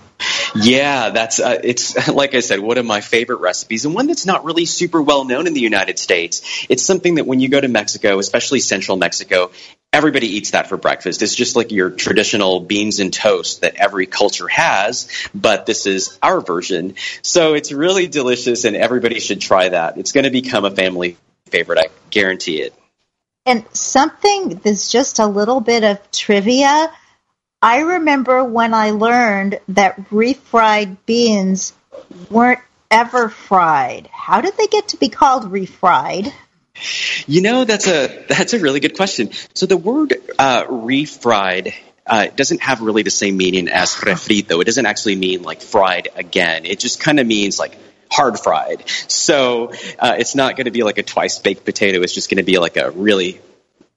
[0.55, 4.25] Yeah, that's uh, it's like I said, one of my favorite recipes, and one that's
[4.25, 6.65] not really super well known in the United States.
[6.69, 9.51] It's something that when you go to Mexico, especially central Mexico,
[9.93, 11.21] everybody eats that for breakfast.
[11.21, 16.17] It's just like your traditional beans and toast that every culture has, but this is
[16.21, 16.95] our version.
[17.21, 19.97] So it's really delicious and everybody should try that.
[19.97, 21.79] It's going to become a family favorite.
[21.79, 22.73] I guarantee it.
[23.45, 26.91] And something that's just a little bit of trivia.
[27.62, 31.74] I remember when I learned that refried beans
[32.30, 32.60] weren't
[32.91, 34.08] ever fried.
[34.12, 36.32] How did they get to be called refried?
[37.26, 39.32] You know, that's a that's a really good question.
[39.55, 41.74] So the word uh, refried
[42.05, 44.62] uh, doesn't have really the same meaning as refrito.
[44.62, 46.66] It doesn't actually mean like fried again.
[46.66, 47.76] It just kind of means like
[48.12, 48.88] hard fried.
[49.08, 52.03] So uh, it's not going to be like a twice baked potato.
[52.03, 53.41] It's just going to be like a really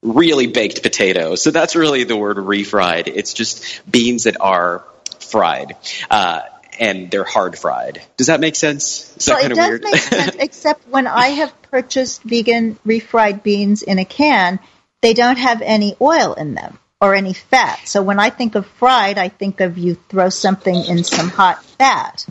[0.03, 1.35] really baked potato.
[1.35, 3.09] So that's really the word refried.
[3.09, 4.85] It's just beans that are
[5.19, 5.77] fried.
[6.11, 6.43] Uh,
[6.79, 8.03] and they're hard fried.
[8.17, 9.15] Does that make sense?
[9.19, 9.83] Is well, it does weird?
[9.83, 14.59] make sense, except when I have purchased vegan refried beans in a can,
[15.03, 17.81] they don't have any oil in them or any fat.
[17.87, 21.65] So when I think of fried, I think of you throw something in some hot
[21.65, 22.27] fat.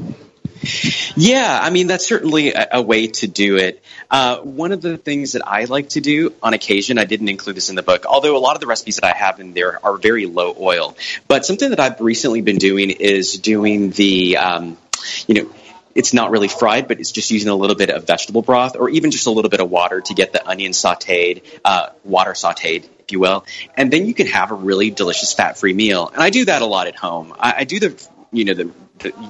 [1.16, 3.84] Yeah, I mean, that's certainly a, a way to do it.
[4.10, 7.56] Uh, one of the things that I like to do on occasion, I didn't include
[7.56, 9.84] this in the book, although a lot of the recipes that I have in there
[9.86, 10.96] are very low oil.
[11.28, 14.78] But something that I've recently been doing is doing the, um,
[15.28, 15.50] you know,
[15.96, 18.90] it's not really fried, but it's just using a little bit of vegetable broth or
[18.90, 22.86] even just a little bit of water to get the onion sauteed, uh, water sauteed,
[23.00, 23.46] if you will.
[23.76, 26.08] And then you can have a really delicious fat free meal.
[26.08, 27.34] And I do that a lot at home.
[27.38, 28.72] I, I do the, you know, the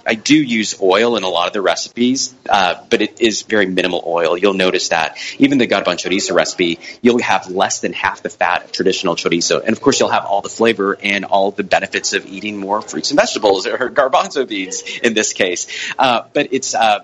[0.06, 3.66] I do use oil in a lot of the recipes, uh, but it is very
[3.66, 4.38] minimal oil.
[4.38, 8.66] You'll notice that even the garban chorizo recipe, you'll have less than half the fat
[8.66, 12.14] of traditional chorizo, and of course you'll have all the flavor and all the benefits
[12.14, 15.68] of eating more fruits and vegetables or garbanzo beans in this case.
[15.98, 17.00] Uh, but it's uh,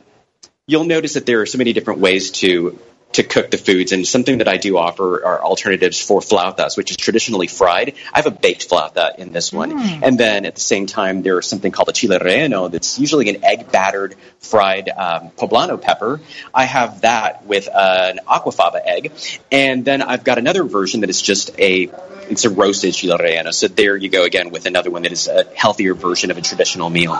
[0.67, 2.79] you'll notice that there are so many different ways to
[3.15, 3.91] to cook the foods.
[3.91, 7.95] And something that I do offer are alternatives for flautas, which is traditionally fried.
[8.13, 9.71] I have a baked flauta in this one.
[9.71, 10.03] Mm.
[10.03, 13.43] And then at the same time, there's something called a chile relleno that's usually an
[13.43, 16.19] egg battered fried um, poblano pepper.
[16.53, 19.11] I have that with uh, an aquafaba egg.
[19.51, 21.89] And then I've got another version that is just a
[22.27, 23.53] it's a roasted chile relleno.
[23.53, 26.41] So there you go again with another one that is a healthier version of a
[26.41, 27.15] traditional meal.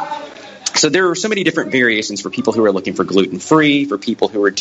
[0.76, 3.86] So there are so many different variations for people who are looking for gluten free,
[3.86, 4.54] for people who are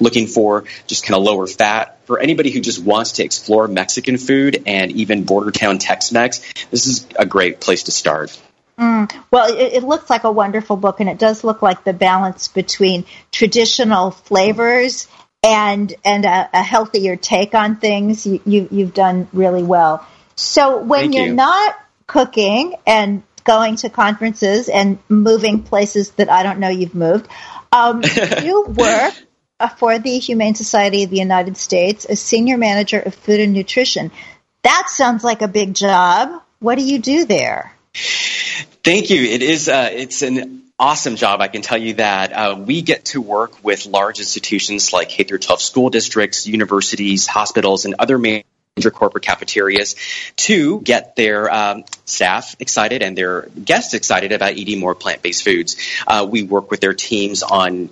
[0.00, 4.18] looking for just kind of lower fat, for anybody who just wants to explore Mexican
[4.18, 6.40] food and even border town Tex Mex.
[6.70, 8.38] This is a great place to start.
[8.78, 9.10] Mm.
[9.30, 12.48] Well, it, it, looks like a wonderful book, and it does look like the balance
[12.48, 15.08] between traditional flavors
[15.42, 18.26] and and a, a healthier take on things.
[18.26, 20.06] You, you you've done really well.
[20.34, 21.34] So when Thank you're you.
[21.34, 21.74] not
[22.06, 27.28] cooking and going to conferences and moving places that I don't know you've moved.
[27.72, 28.02] Um,
[28.42, 29.14] you work
[29.78, 34.10] for the Humane Society of the United States as senior manager of food and nutrition.
[34.62, 36.42] That sounds like a big job.
[36.58, 37.72] What do you do there?
[37.94, 39.22] Thank you.
[39.22, 39.68] It is.
[39.68, 41.40] Uh, it's an awesome job.
[41.40, 42.32] I can tell you that.
[42.32, 47.26] Uh, we get to work with large institutions like K through 12 school districts, universities,
[47.26, 48.44] hospitals, and other major
[48.76, 49.96] major corporate cafeterias
[50.36, 55.76] to get their um, staff excited and their guests excited about eating more plant-based foods.
[56.06, 57.88] Uh, we work with their teams on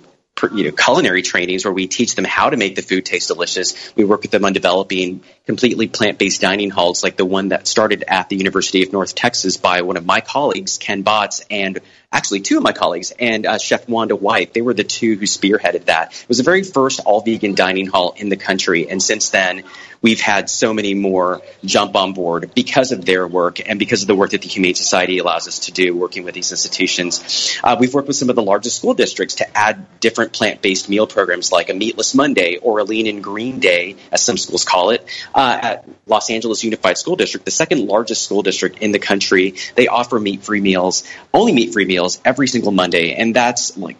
[0.53, 3.95] you know, culinary trainings where we teach them how to make the food taste delicious.
[3.95, 8.03] We work with them on developing completely plant-based dining halls like the one that started
[8.07, 11.79] at the University of North Texas by one of my colleagues, Ken Botts, and
[12.11, 14.53] actually two of my colleagues and uh, Chef Wanda White.
[14.53, 16.11] They were the two who spearheaded that.
[16.11, 19.63] It was the very first all-vegan dining hall in the country, and since then
[20.05, 24.07] we've had so many more jump on board because of their work and because of
[24.07, 27.57] the work that the Humane Society allows us to do working with these institutions.
[27.63, 31.07] Uh, we've worked with some of the largest school districts to add different plant-based meal
[31.07, 34.91] programs like a Meatless Monday or a Lean and Green Day, as some schools call
[34.91, 35.03] it,
[35.33, 39.55] uh, at Los Angeles Unified School District, the second largest school district in the country.
[39.73, 41.03] They offer meat-free meals,
[41.33, 43.97] only meat-free meals every single Monday, and that's like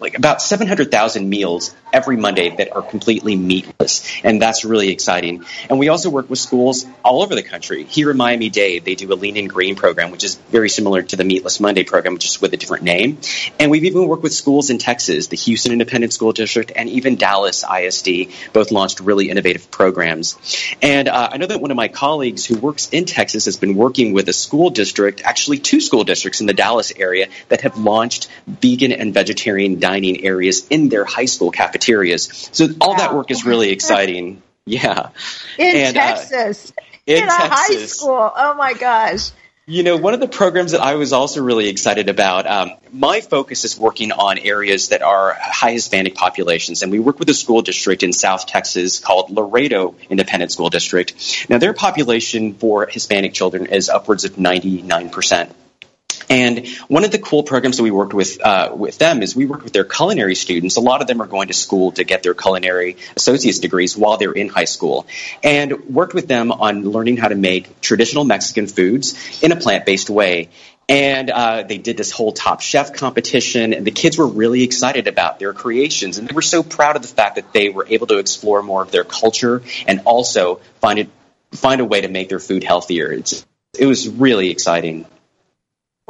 [0.00, 5.44] like about 700,000 meals every Monday that are completely meatless, and that's really exciting.
[5.68, 7.84] And we also work with schools all over the country.
[7.84, 11.02] Here in Miami Dade, they do a Lean and Green program, which is very similar
[11.02, 13.18] to the Meatless Monday program, just with a different name.
[13.58, 17.16] And we've even worked with schools in Texas, the Houston Independent School District, and even
[17.16, 20.36] Dallas ISD, both launched really innovative programs.
[20.82, 23.74] And uh, I know that one of my colleagues who works in Texas has been
[23.76, 27.78] working with a school district, actually two school districts in the Dallas area, that have
[27.78, 32.48] launched vegan and vegetarian vegetarian dining areas in their high school cafeterias.
[32.52, 32.96] So all wow.
[32.96, 34.42] that work is really exciting.
[34.66, 35.08] Yeah.
[35.58, 36.70] In and, uh, Texas.
[36.70, 37.48] Uh, in, in Texas.
[37.50, 38.32] high school.
[38.36, 39.30] Oh my gosh.
[39.66, 43.20] You know, one of the programs that I was also really excited about, um, my
[43.20, 46.82] focus is working on areas that are high Hispanic populations.
[46.82, 51.48] And we work with a school district in South Texas called Laredo Independent School District.
[51.48, 55.50] Now, their population for Hispanic children is upwards of 99%.
[56.30, 59.46] And one of the cool programs that we worked with uh, with them is we
[59.46, 60.76] worked with their culinary students.
[60.76, 64.16] A lot of them are going to school to get their culinary associate's degrees while
[64.16, 65.08] they're in high school,
[65.42, 69.84] and worked with them on learning how to make traditional Mexican foods in a plant
[69.84, 70.50] based way.
[70.88, 75.08] And uh, they did this whole Top Chef competition, and the kids were really excited
[75.08, 78.06] about their creations, and they were so proud of the fact that they were able
[78.08, 81.08] to explore more of their culture and also find it
[81.52, 83.12] find a way to make their food healthier.
[83.12, 83.44] It's,
[83.76, 85.06] it was really exciting.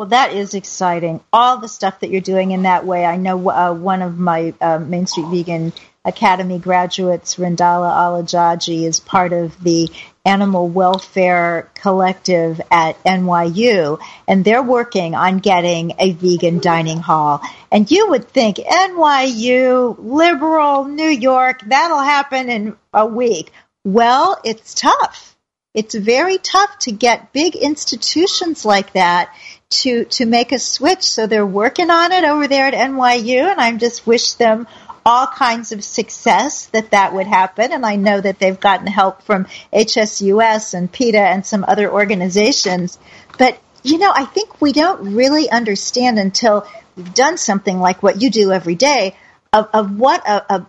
[0.01, 1.21] Well, that is exciting.
[1.31, 3.05] All the stuff that you're doing in that way.
[3.05, 5.75] I know uh, one of my uh, Main Street Vegan
[6.07, 9.91] Academy graduates, Rindala Alajaji, is part of the
[10.25, 17.43] Animal Welfare Collective at NYU, and they're working on getting a vegan dining hall.
[17.71, 23.53] And you would think NYU, liberal, New York, that'll happen in a week.
[23.85, 25.37] Well, it's tough.
[25.75, 29.33] It's very tough to get big institutions like that
[29.71, 31.05] to to make a switch.
[31.05, 34.67] So they're working on it over there at NYU, and I just wish them
[35.05, 37.73] all kinds of success that that would happen.
[37.73, 42.99] And I know that they've gotten help from HSUS and PETA and some other organizations.
[43.39, 46.67] But you know, I think we don't really understand until
[46.97, 49.17] we've done something like what you do every day
[49.53, 50.67] of, of what a, a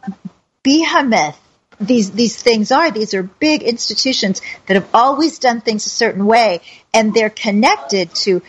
[0.64, 1.38] behemoth
[1.82, 2.92] these these things are.
[2.92, 6.62] These are big institutions that have always done things a certain way,
[6.94, 8.42] and they're connected to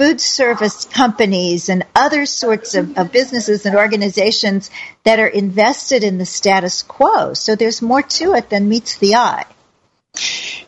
[0.00, 4.70] food service companies and other sorts of, of, businesses and organizations
[5.04, 7.34] that are invested in the status quo.
[7.34, 9.44] So there's more to it than meets the eye.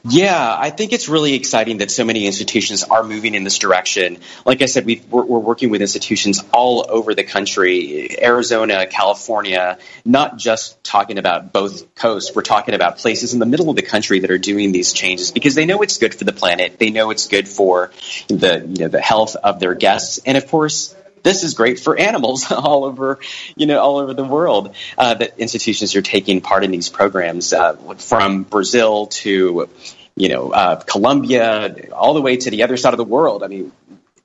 [0.05, 4.19] Yeah, I think it's really exciting that so many institutions are moving in this direction.
[4.45, 10.39] Like I said, we are working with institutions all over the country Arizona, California, not
[10.39, 12.35] just talking about both coasts.
[12.35, 15.31] We're talking about places in the middle of the country that are doing these changes
[15.31, 16.79] because they know it's good for the planet.
[16.79, 17.93] They know it's good for
[18.29, 20.21] the, you know, the health of their guests.
[20.27, 23.18] And of course, this is great for animals all over,
[23.57, 24.75] you know, all over the world.
[24.97, 29.68] Uh, that institutions are taking part in these programs, uh, from Brazil to,
[30.16, 33.43] you know, uh, Colombia, all the way to the other side of the world.
[33.43, 33.73] I mean,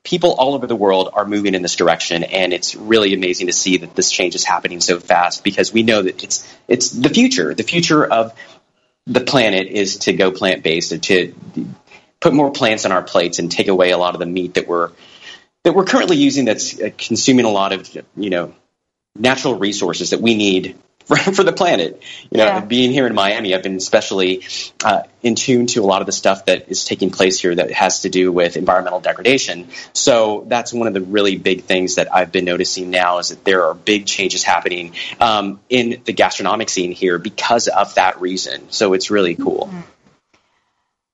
[0.02, 3.52] people all over the world are moving in this direction, and it's really amazing to
[3.52, 7.10] see that this change is happening so fast because we know that it's it's the
[7.10, 7.54] future.
[7.54, 8.32] The future of
[9.06, 11.34] the planet is to go plant based, to
[12.20, 14.66] put more plants on our plates and take away a lot of the meat that
[14.66, 14.90] we're
[15.68, 18.54] that we're currently using that's uh, consuming a lot of you know
[19.14, 22.02] natural resources that we need for, for the planet.
[22.30, 22.60] You know, yeah.
[22.60, 24.44] being here in Miami, I've been especially
[24.82, 27.70] uh, in tune to a lot of the stuff that is taking place here that
[27.70, 29.68] has to do with environmental degradation.
[29.92, 33.44] So that's one of the really big things that I've been noticing now is that
[33.44, 38.70] there are big changes happening um, in the gastronomic scene here because of that reason.
[38.70, 39.66] So it's really cool.
[39.66, 39.80] Mm-hmm.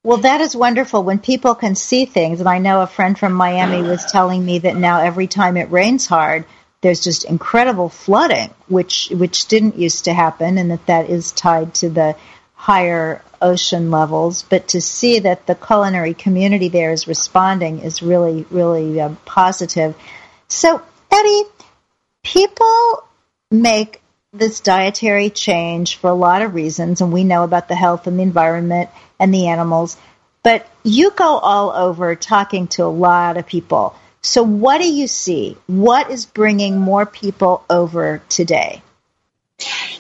[0.05, 2.39] Well, that is wonderful when people can see things.
[2.41, 5.71] And I know a friend from Miami was telling me that now every time it
[5.71, 6.45] rains hard,
[6.83, 11.73] there's just incredible flooding, which which didn't used to happen, and that that is tied
[11.77, 12.17] to the
[12.53, 14.43] higher ocean levels.
[14.43, 19.95] But to see that the culinary community there is responding is really really uh, positive.
[20.49, 21.45] So, Eddie,
[22.23, 23.05] people
[23.51, 24.03] make
[24.35, 28.19] this dietary change for a lot of reasons, and we know about the health and
[28.19, 29.97] the environment and the animals.
[30.43, 33.97] But you go all over talking to a lot of people.
[34.21, 35.57] So, what do you see?
[35.67, 38.83] What is bringing more people over today?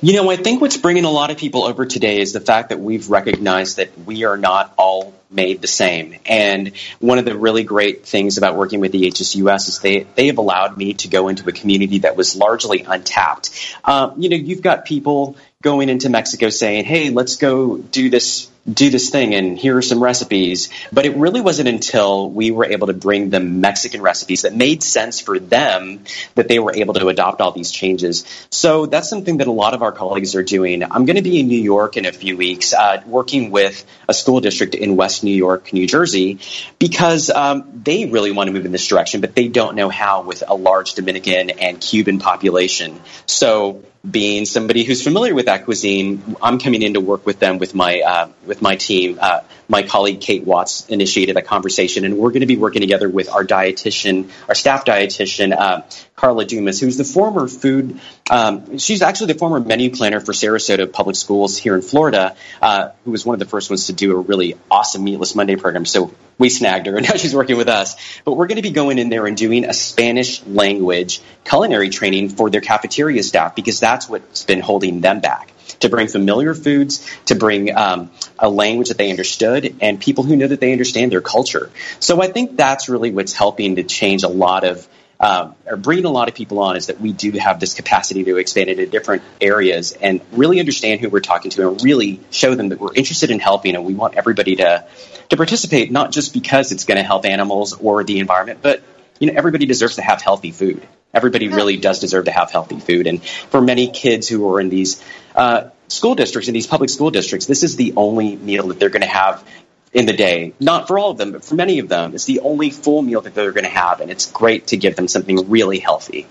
[0.00, 2.70] You know, I think what's bringing a lot of people over today is the fact
[2.70, 6.16] that we've recognized that we are not all made the same.
[6.26, 10.26] And one of the really great things about working with the HSUS is they, they
[10.26, 13.50] have allowed me to go into a community that was largely untapped.
[13.84, 18.50] Um, you know, you've got people going into Mexico saying, hey, let's go do this
[18.70, 20.70] do this thing and here are some recipes.
[20.92, 24.82] But it really wasn't until we were able to bring them Mexican recipes that made
[24.82, 26.04] sense for them
[26.34, 28.24] that they were able to adopt all these changes.
[28.50, 30.82] So that's something that a lot of our colleagues are doing.
[30.82, 34.14] I'm going to be in New York in a few weeks, uh, working with a
[34.14, 36.38] school district in West New York, New Jersey,
[36.78, 40.22] because um, they really want to move in this direction, but they don't know how
[40.22, 43.00] with a large Dominican and Cuban population.
[43.26, 47.58] So being somebody who's familiar with that cuisine, I'm coming in to work with them
[47.58, 49.18] with my uh, with my team.
[49.20, 53.08] Uh, my colleague Kate Watts initiated a conversation, and we're going to be working together
[53.08, 55.82] with our dietitian, our staff dietitian, uh,
[56.24, 58.00] Carla Dumas, who's the former food,
[58.30, 62.92] um, she's actually the former menu planner for Sarasota Public Schools here in Florida, uh,
[63.04, 65.84] who was one of the first ones to do a really awesome Meatless Monday program.
[65.84, 67.96] So we snagged her, and now she's working with us.
[68.24, 72.30] But we're going to be going in there and doing a Spanish language culinary training
[72.30, 77.06] for their cafeteria staff because that's what's been holding them back to bring familiar foods,
[77.26, 81.12] to bring um, a language that they understood, and people who know that they understand
[81.12, 81.70] their culture.
[82.00, 84.88] So I think that's really what's helping to change a lot of.
[85.20, 88.24] Um, or bringing a lot of people on is that we do have this capacity
[88.24, 92.54] to expand into different areas and really understand who we're talking to and really show
[92.54, 94.84] them that we're interested in helping and we want everybody to
[95.30, 98.82] to participate not just because it's going to help animals or the environment but
[99.20, 100.86] you know everybody deserves to have healthy food.
[101.12, 103.06] Everybody really does deserve to have healthy food.
[103.06, 105.02] And for many kids who are in these
[105.36, 108.88] uh, school districts, in these public school districts, this is the only meal that they're
[108.88, 109.48] going to have
[109.94, 110.52] in the day.
[110.60, 113.22] Not for all of them, but for many of them, it's the only full meal
[113.22, 116.26] that they're going to have, and it's great to give them something really healthy.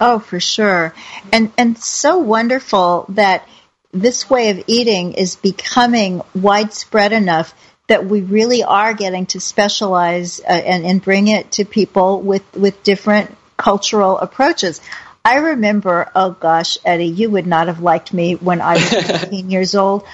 [0.00, 0.94] Oh, for sure,
[1.32, 3.46] and and so wonderful that
[3.92, 7.54] this way of eating is becoming widespread enough
[7.88, 12.42] that we really are getting to specialize uh, and, and bring it to people with,
[12.54, 14.80] with different cultural approaches.
[15.26, 19.50] I remember, oh gosh, Eddie, you would not have liked me when I was 19
[19.50, 20.04] years old.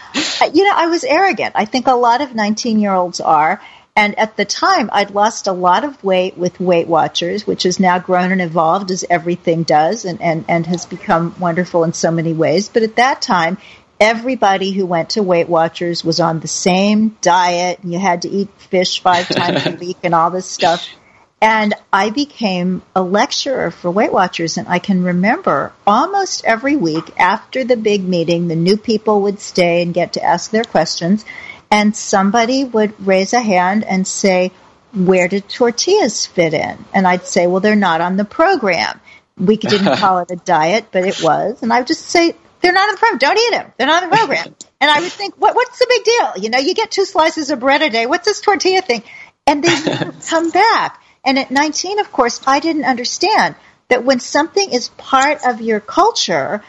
[0.40, 1.52] Uh, you know, I was arrogant.
[1.54, 3.60] I think a lot of 19 year olds are.
[3.94, 7.78] And at the time, I'd lost a lot of weight with Weight Watchers, which has
[7.78, 12.10] now grown and evolved as everything does and, and, and has become wonderful in so
[12.10, 12.70] many ways.
[12.70, 13.58] But at that time,
[14.00, 17.80] everybody who went to Weight Watchers was on the same diet.
[17.82, 20.88] and You had to eat fish five times a week and all this stuff.
[21.42, 27.18] And I became a lecturer for Weight Watchers, and I can remember almost every week
[27.18, 31.24] after the big meeting, the new people would stay and get to ask their questions,
[31.68, 34.52] and somebody would raise a hand and say,
[34.94, 36.78] Where did tortillas fit in?
[36.94, 39.00] And I'd say, Well, they're not on the program.
[39.36, 41.60] We didn't call it a diet, but it was.
[41.60, 43.18] And I would just say, They're not on the program.
[43.18, 43.72] Don't eat them.
[43.78, 44.54] They're not on the program.
[44.80, 46.44] and I would think, what, What's the big deal?
[46.44, 48.06] You know, you get two slices of bread a day.
[48.06, 49.02] What's this tortilla thing?
[49.44, 51.01] And they would come back.
[51.24, 53.54] And at 19, of course, I didn't understand
[53.88, 56.62] that when something is part of your culture,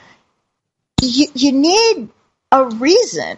[1.01, 2.10] you, you need
[2.51, 3.38] a reason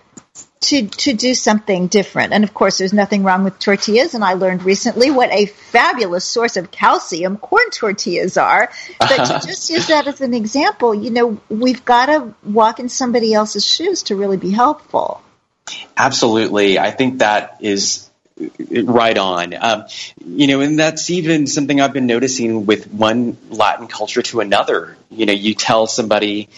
[0.61, 2.33] to to do something different.
[2.33, 4.15] And of course, there's nothing wrong with tortillas.
[4.15, 8.71] And I learned recently what a fabulous source of calcium corn tortillas are.
[8.99, 12.89] But to just use that as an example, you know, we've got to walk in
[12.89, 15.21] somebody else's shoes to really be helpful.
[15.97, 19.53] Absolutely, I think that is right on.
[19.53, 19.85] Um,
[20.25, 24.97] you know, and that's even something I've been noticing with one Latin culture to another.
[25.09, 26.49] You know, you tell somebody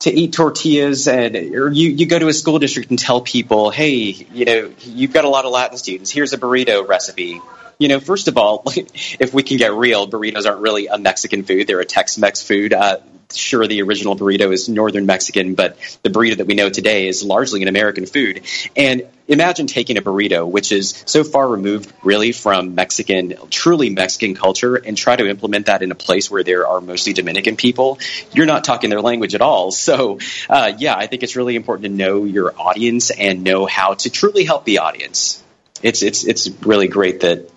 [0.00, 3.70] to eat tortillas and or you, you go to a school district and tell people,
[3.70, 6.10] hey, you know, you've got a lot of Latin students.
[6.10, 7.40] Here's a burrito recipe.
[7.78, 11.44] You know, first of all, if we can get real, burritos aren't really a Mexican
[11.44, 11.66] food.
[11.66, 12.72] They're a Tex-Mex food.
[12.72, 12.98] Uh,
[13.36, 17.22] sure the original burrito is northern Mexican, but the burrito that we know today is
[17.22, 18.42] largely an American food.
[18.76, 24.34] And imagine taking a burrito, which is so far removed really from Mexican, truly Mexican
[24.34, 27.98] culture, and try to implement that in a place where there are mostly Dominican people.
[28.32, 29.70] You're not talking their language at all.
[29.70, 30.18] So,
[30.48, 34.10] uh, yeah, I think it's really important to know your audience and know how to
[34.10, 35.42] truly help the audience.
[35.82, 37.50] It's it's it's really great that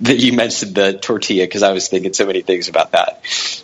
[0.00, 3.22] that you mentioned the tortilla because I was thinking so many things about that.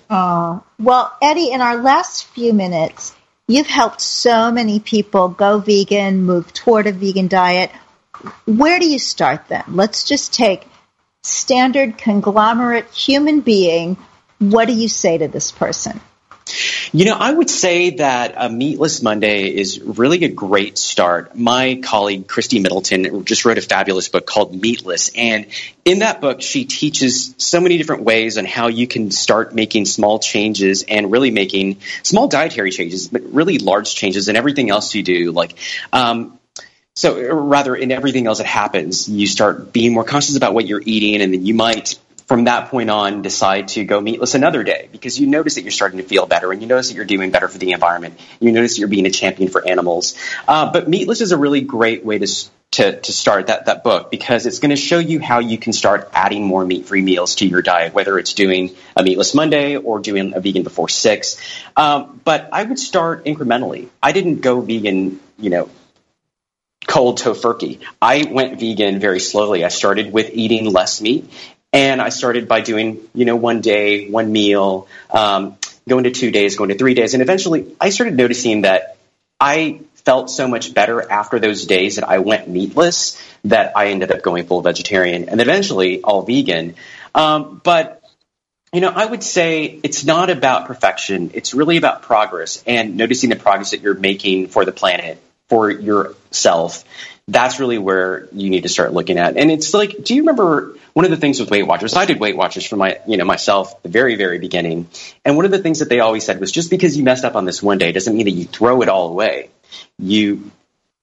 [0.08, 3.14] Uh, well, Eddie, in our last few minutes,
[3.48, 7.70] you've helped so many people go vegan, move toward a vegan diet.
[8.44, 9.64] Where do you start then?
[9.68, 10.66] Let's just take
[11.22, 13.96] standard conglomerate human being.
[14.38, 16.00] What do you say to this person?
[16.92, 21.34] You know, I would say that a Meatless Monday is really a great start.
[21.34, 25.10] My colleague, Kristie Middleton, just wrote a fabulous book called Meatless.
[25.16, 25.46] And
[25.84, 29.86] in that book, she teaches so many different ways on how you can start making
[29.86, 34.94] small changes and really making small dietary changes, but really large changes in everything else
[34.94, 35.32] you do.
[35.32, 35.54] Like,
[35.92, 36.38] um,
[36.94, 40.82] so rather in everything else that happens, you start being more conscious about what you're
[40.84, 41.98] eating and then you might
[42.32, 45.70] from that point on decide to go meatless another day because you notice that you're
[45.70, 48.18] starting to feel better and you notice that you're doing better for the environment.
[48.40, 50.16] You notice that you're being a champion for animals.
[50.48, 52.26] Uh, but meatless is a really great way to
[52.70, 55.74] to, to start that, that book because it's going to show you how you can
[55.74, 59.76] start adding more meat free meals to your diet, whether it's doing a meatless Monday
[59.76, 61.36] or doing a vegan before six.
[61.76, 63.90] Um, but I would start incrementally.
[64.02, 65.68] I didn't go vegan, you know,
[66.86, 67.80] cold tofurkey.
[68.00, 69.64] I went vegan very slowly.
[69.64, 71.30] I started with eating less meat
[71.72, 75.56] and I started by doing, you know, one day, one meal, um,
[75.88, 77.14] going to two days, going to three days.
[77.14, 78.96] And eventually I started noticing that
[79.40, 84.10] I felt so much better after those days that I went meatless that I ended
[84.12, 86.74] up going full vegetarian and eventually all vegan.
[87.14, 88.02] Um, but
[88.74, 91.32] You know, I would say it's not about perfection.
[91.34, 95.18] It's really about progress and noticing the progress that you're making for the planet,
[95.48, 96.84] for yourself.
[97.28, 99.36] That's really where you need to start looking at.
[99.36, 101.94] And it's like, do you remember one of the things with Weight Watchers?
[101.94, 104.88] I did Weight Watchers for my, you know, myself the very, very beginning.
[105.24, 107.34] And one of the things that they always said was just because you messed up
[107.34, 109.50] on this one day doesn't mean that you throw it all away.
[109.98, 110.50] You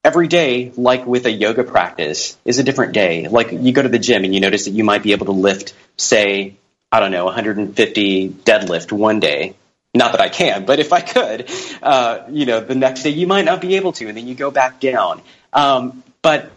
[0.04, 3.28] every day, like with a yoga practice, is a different day.
[3.28, 5.32] Like you go to the gym and you notice that you might be able to
[5.34, 6.56] lift, say,
[6.92, 9.56] I don't know, 150 deadlift one day.
[9.94, 11.50] Not that I can, but if I could,
[11.82, 14.36] uh, you know, the next day you might not be able to, and then you
[14.36, 15.22] go back down.
[15.52, 16.52] Um, but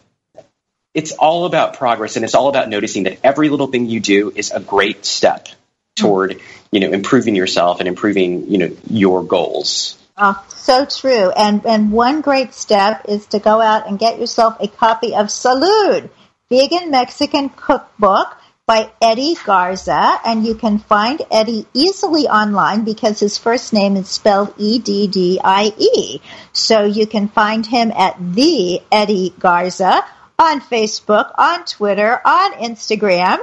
[0.94, 4.32] it's all about progress, and it's all about noticing that every little thing you do
[4.34, 5.48] is a great step
[5.96, 6.40] toward,
[6.70, 9.98] you know, improving yourself and improving, you know, your goals.
[10.16, 11.30] Oh, so true.
[11.30, 15.26] And and one great step is to go out and get yourself a copy of
[15.26, 16.10] Salud,
[16.50, 18.36] Vegan Mexican Cookbook
[18.66, 24.08] by Eddie Garza, and you can find Eddie easily online because his first name is
[24.08, 26.20] spelled E D D I E.
[26.52, 30.04] So you can find him at the Eddie Garza
[30.42, 33.38] on Facebook, on Twitter, on Instagram,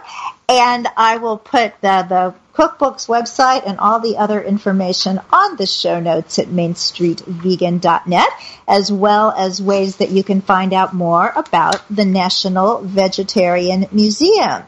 [0.50, 5.66] and I will put the, the cookbook's website and all the other information on the
[5.66, 8.30] show notes at mainstreetvegan.net,
[8.68, 14.64] as well as ways that you can find out more about the National Vegetarian Museum.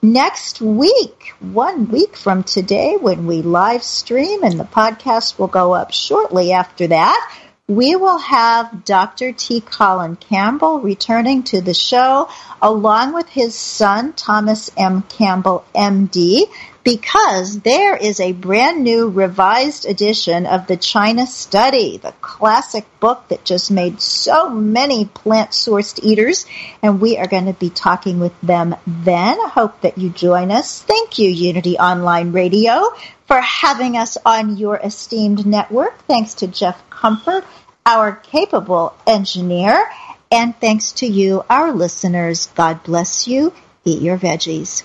[0.00, 5.72] Next week, one week from today, when we live stream, and the podcast will go
[5.72, 7.34] up shortly after that,
[7.66, 9.32] we will have Dr.
[9.32, 9.62] T.
[9.62, 12.28] Colin Campbell returning to the show
[12.60, 15.02] along with his son, Thomas M.
[15.02, 16.42] Campbell, MD,
[16.84, 23.26] because there is a brand new revised edition of the China Study, the classic book
[23.28, 26.44] that just made so many plant sourced eaters.
[26.82, 29.38] And we are going to be talking with them then.
[29.40, 30.82] I hope that you join us.
[30.82, 32.90] Thank you, Unity Online Radio,
[33.26, 35.98] for having us on your esteemed network.
[36.06, 37.46] Thanks to Jeff Comfort,
[37.86, 39.90] our capable engineer.
[40.30, 42.48] And thanks to you, our listeners.
[42.54, 43.54] God bless you.
[43.86, 44.84] Eat your veggies.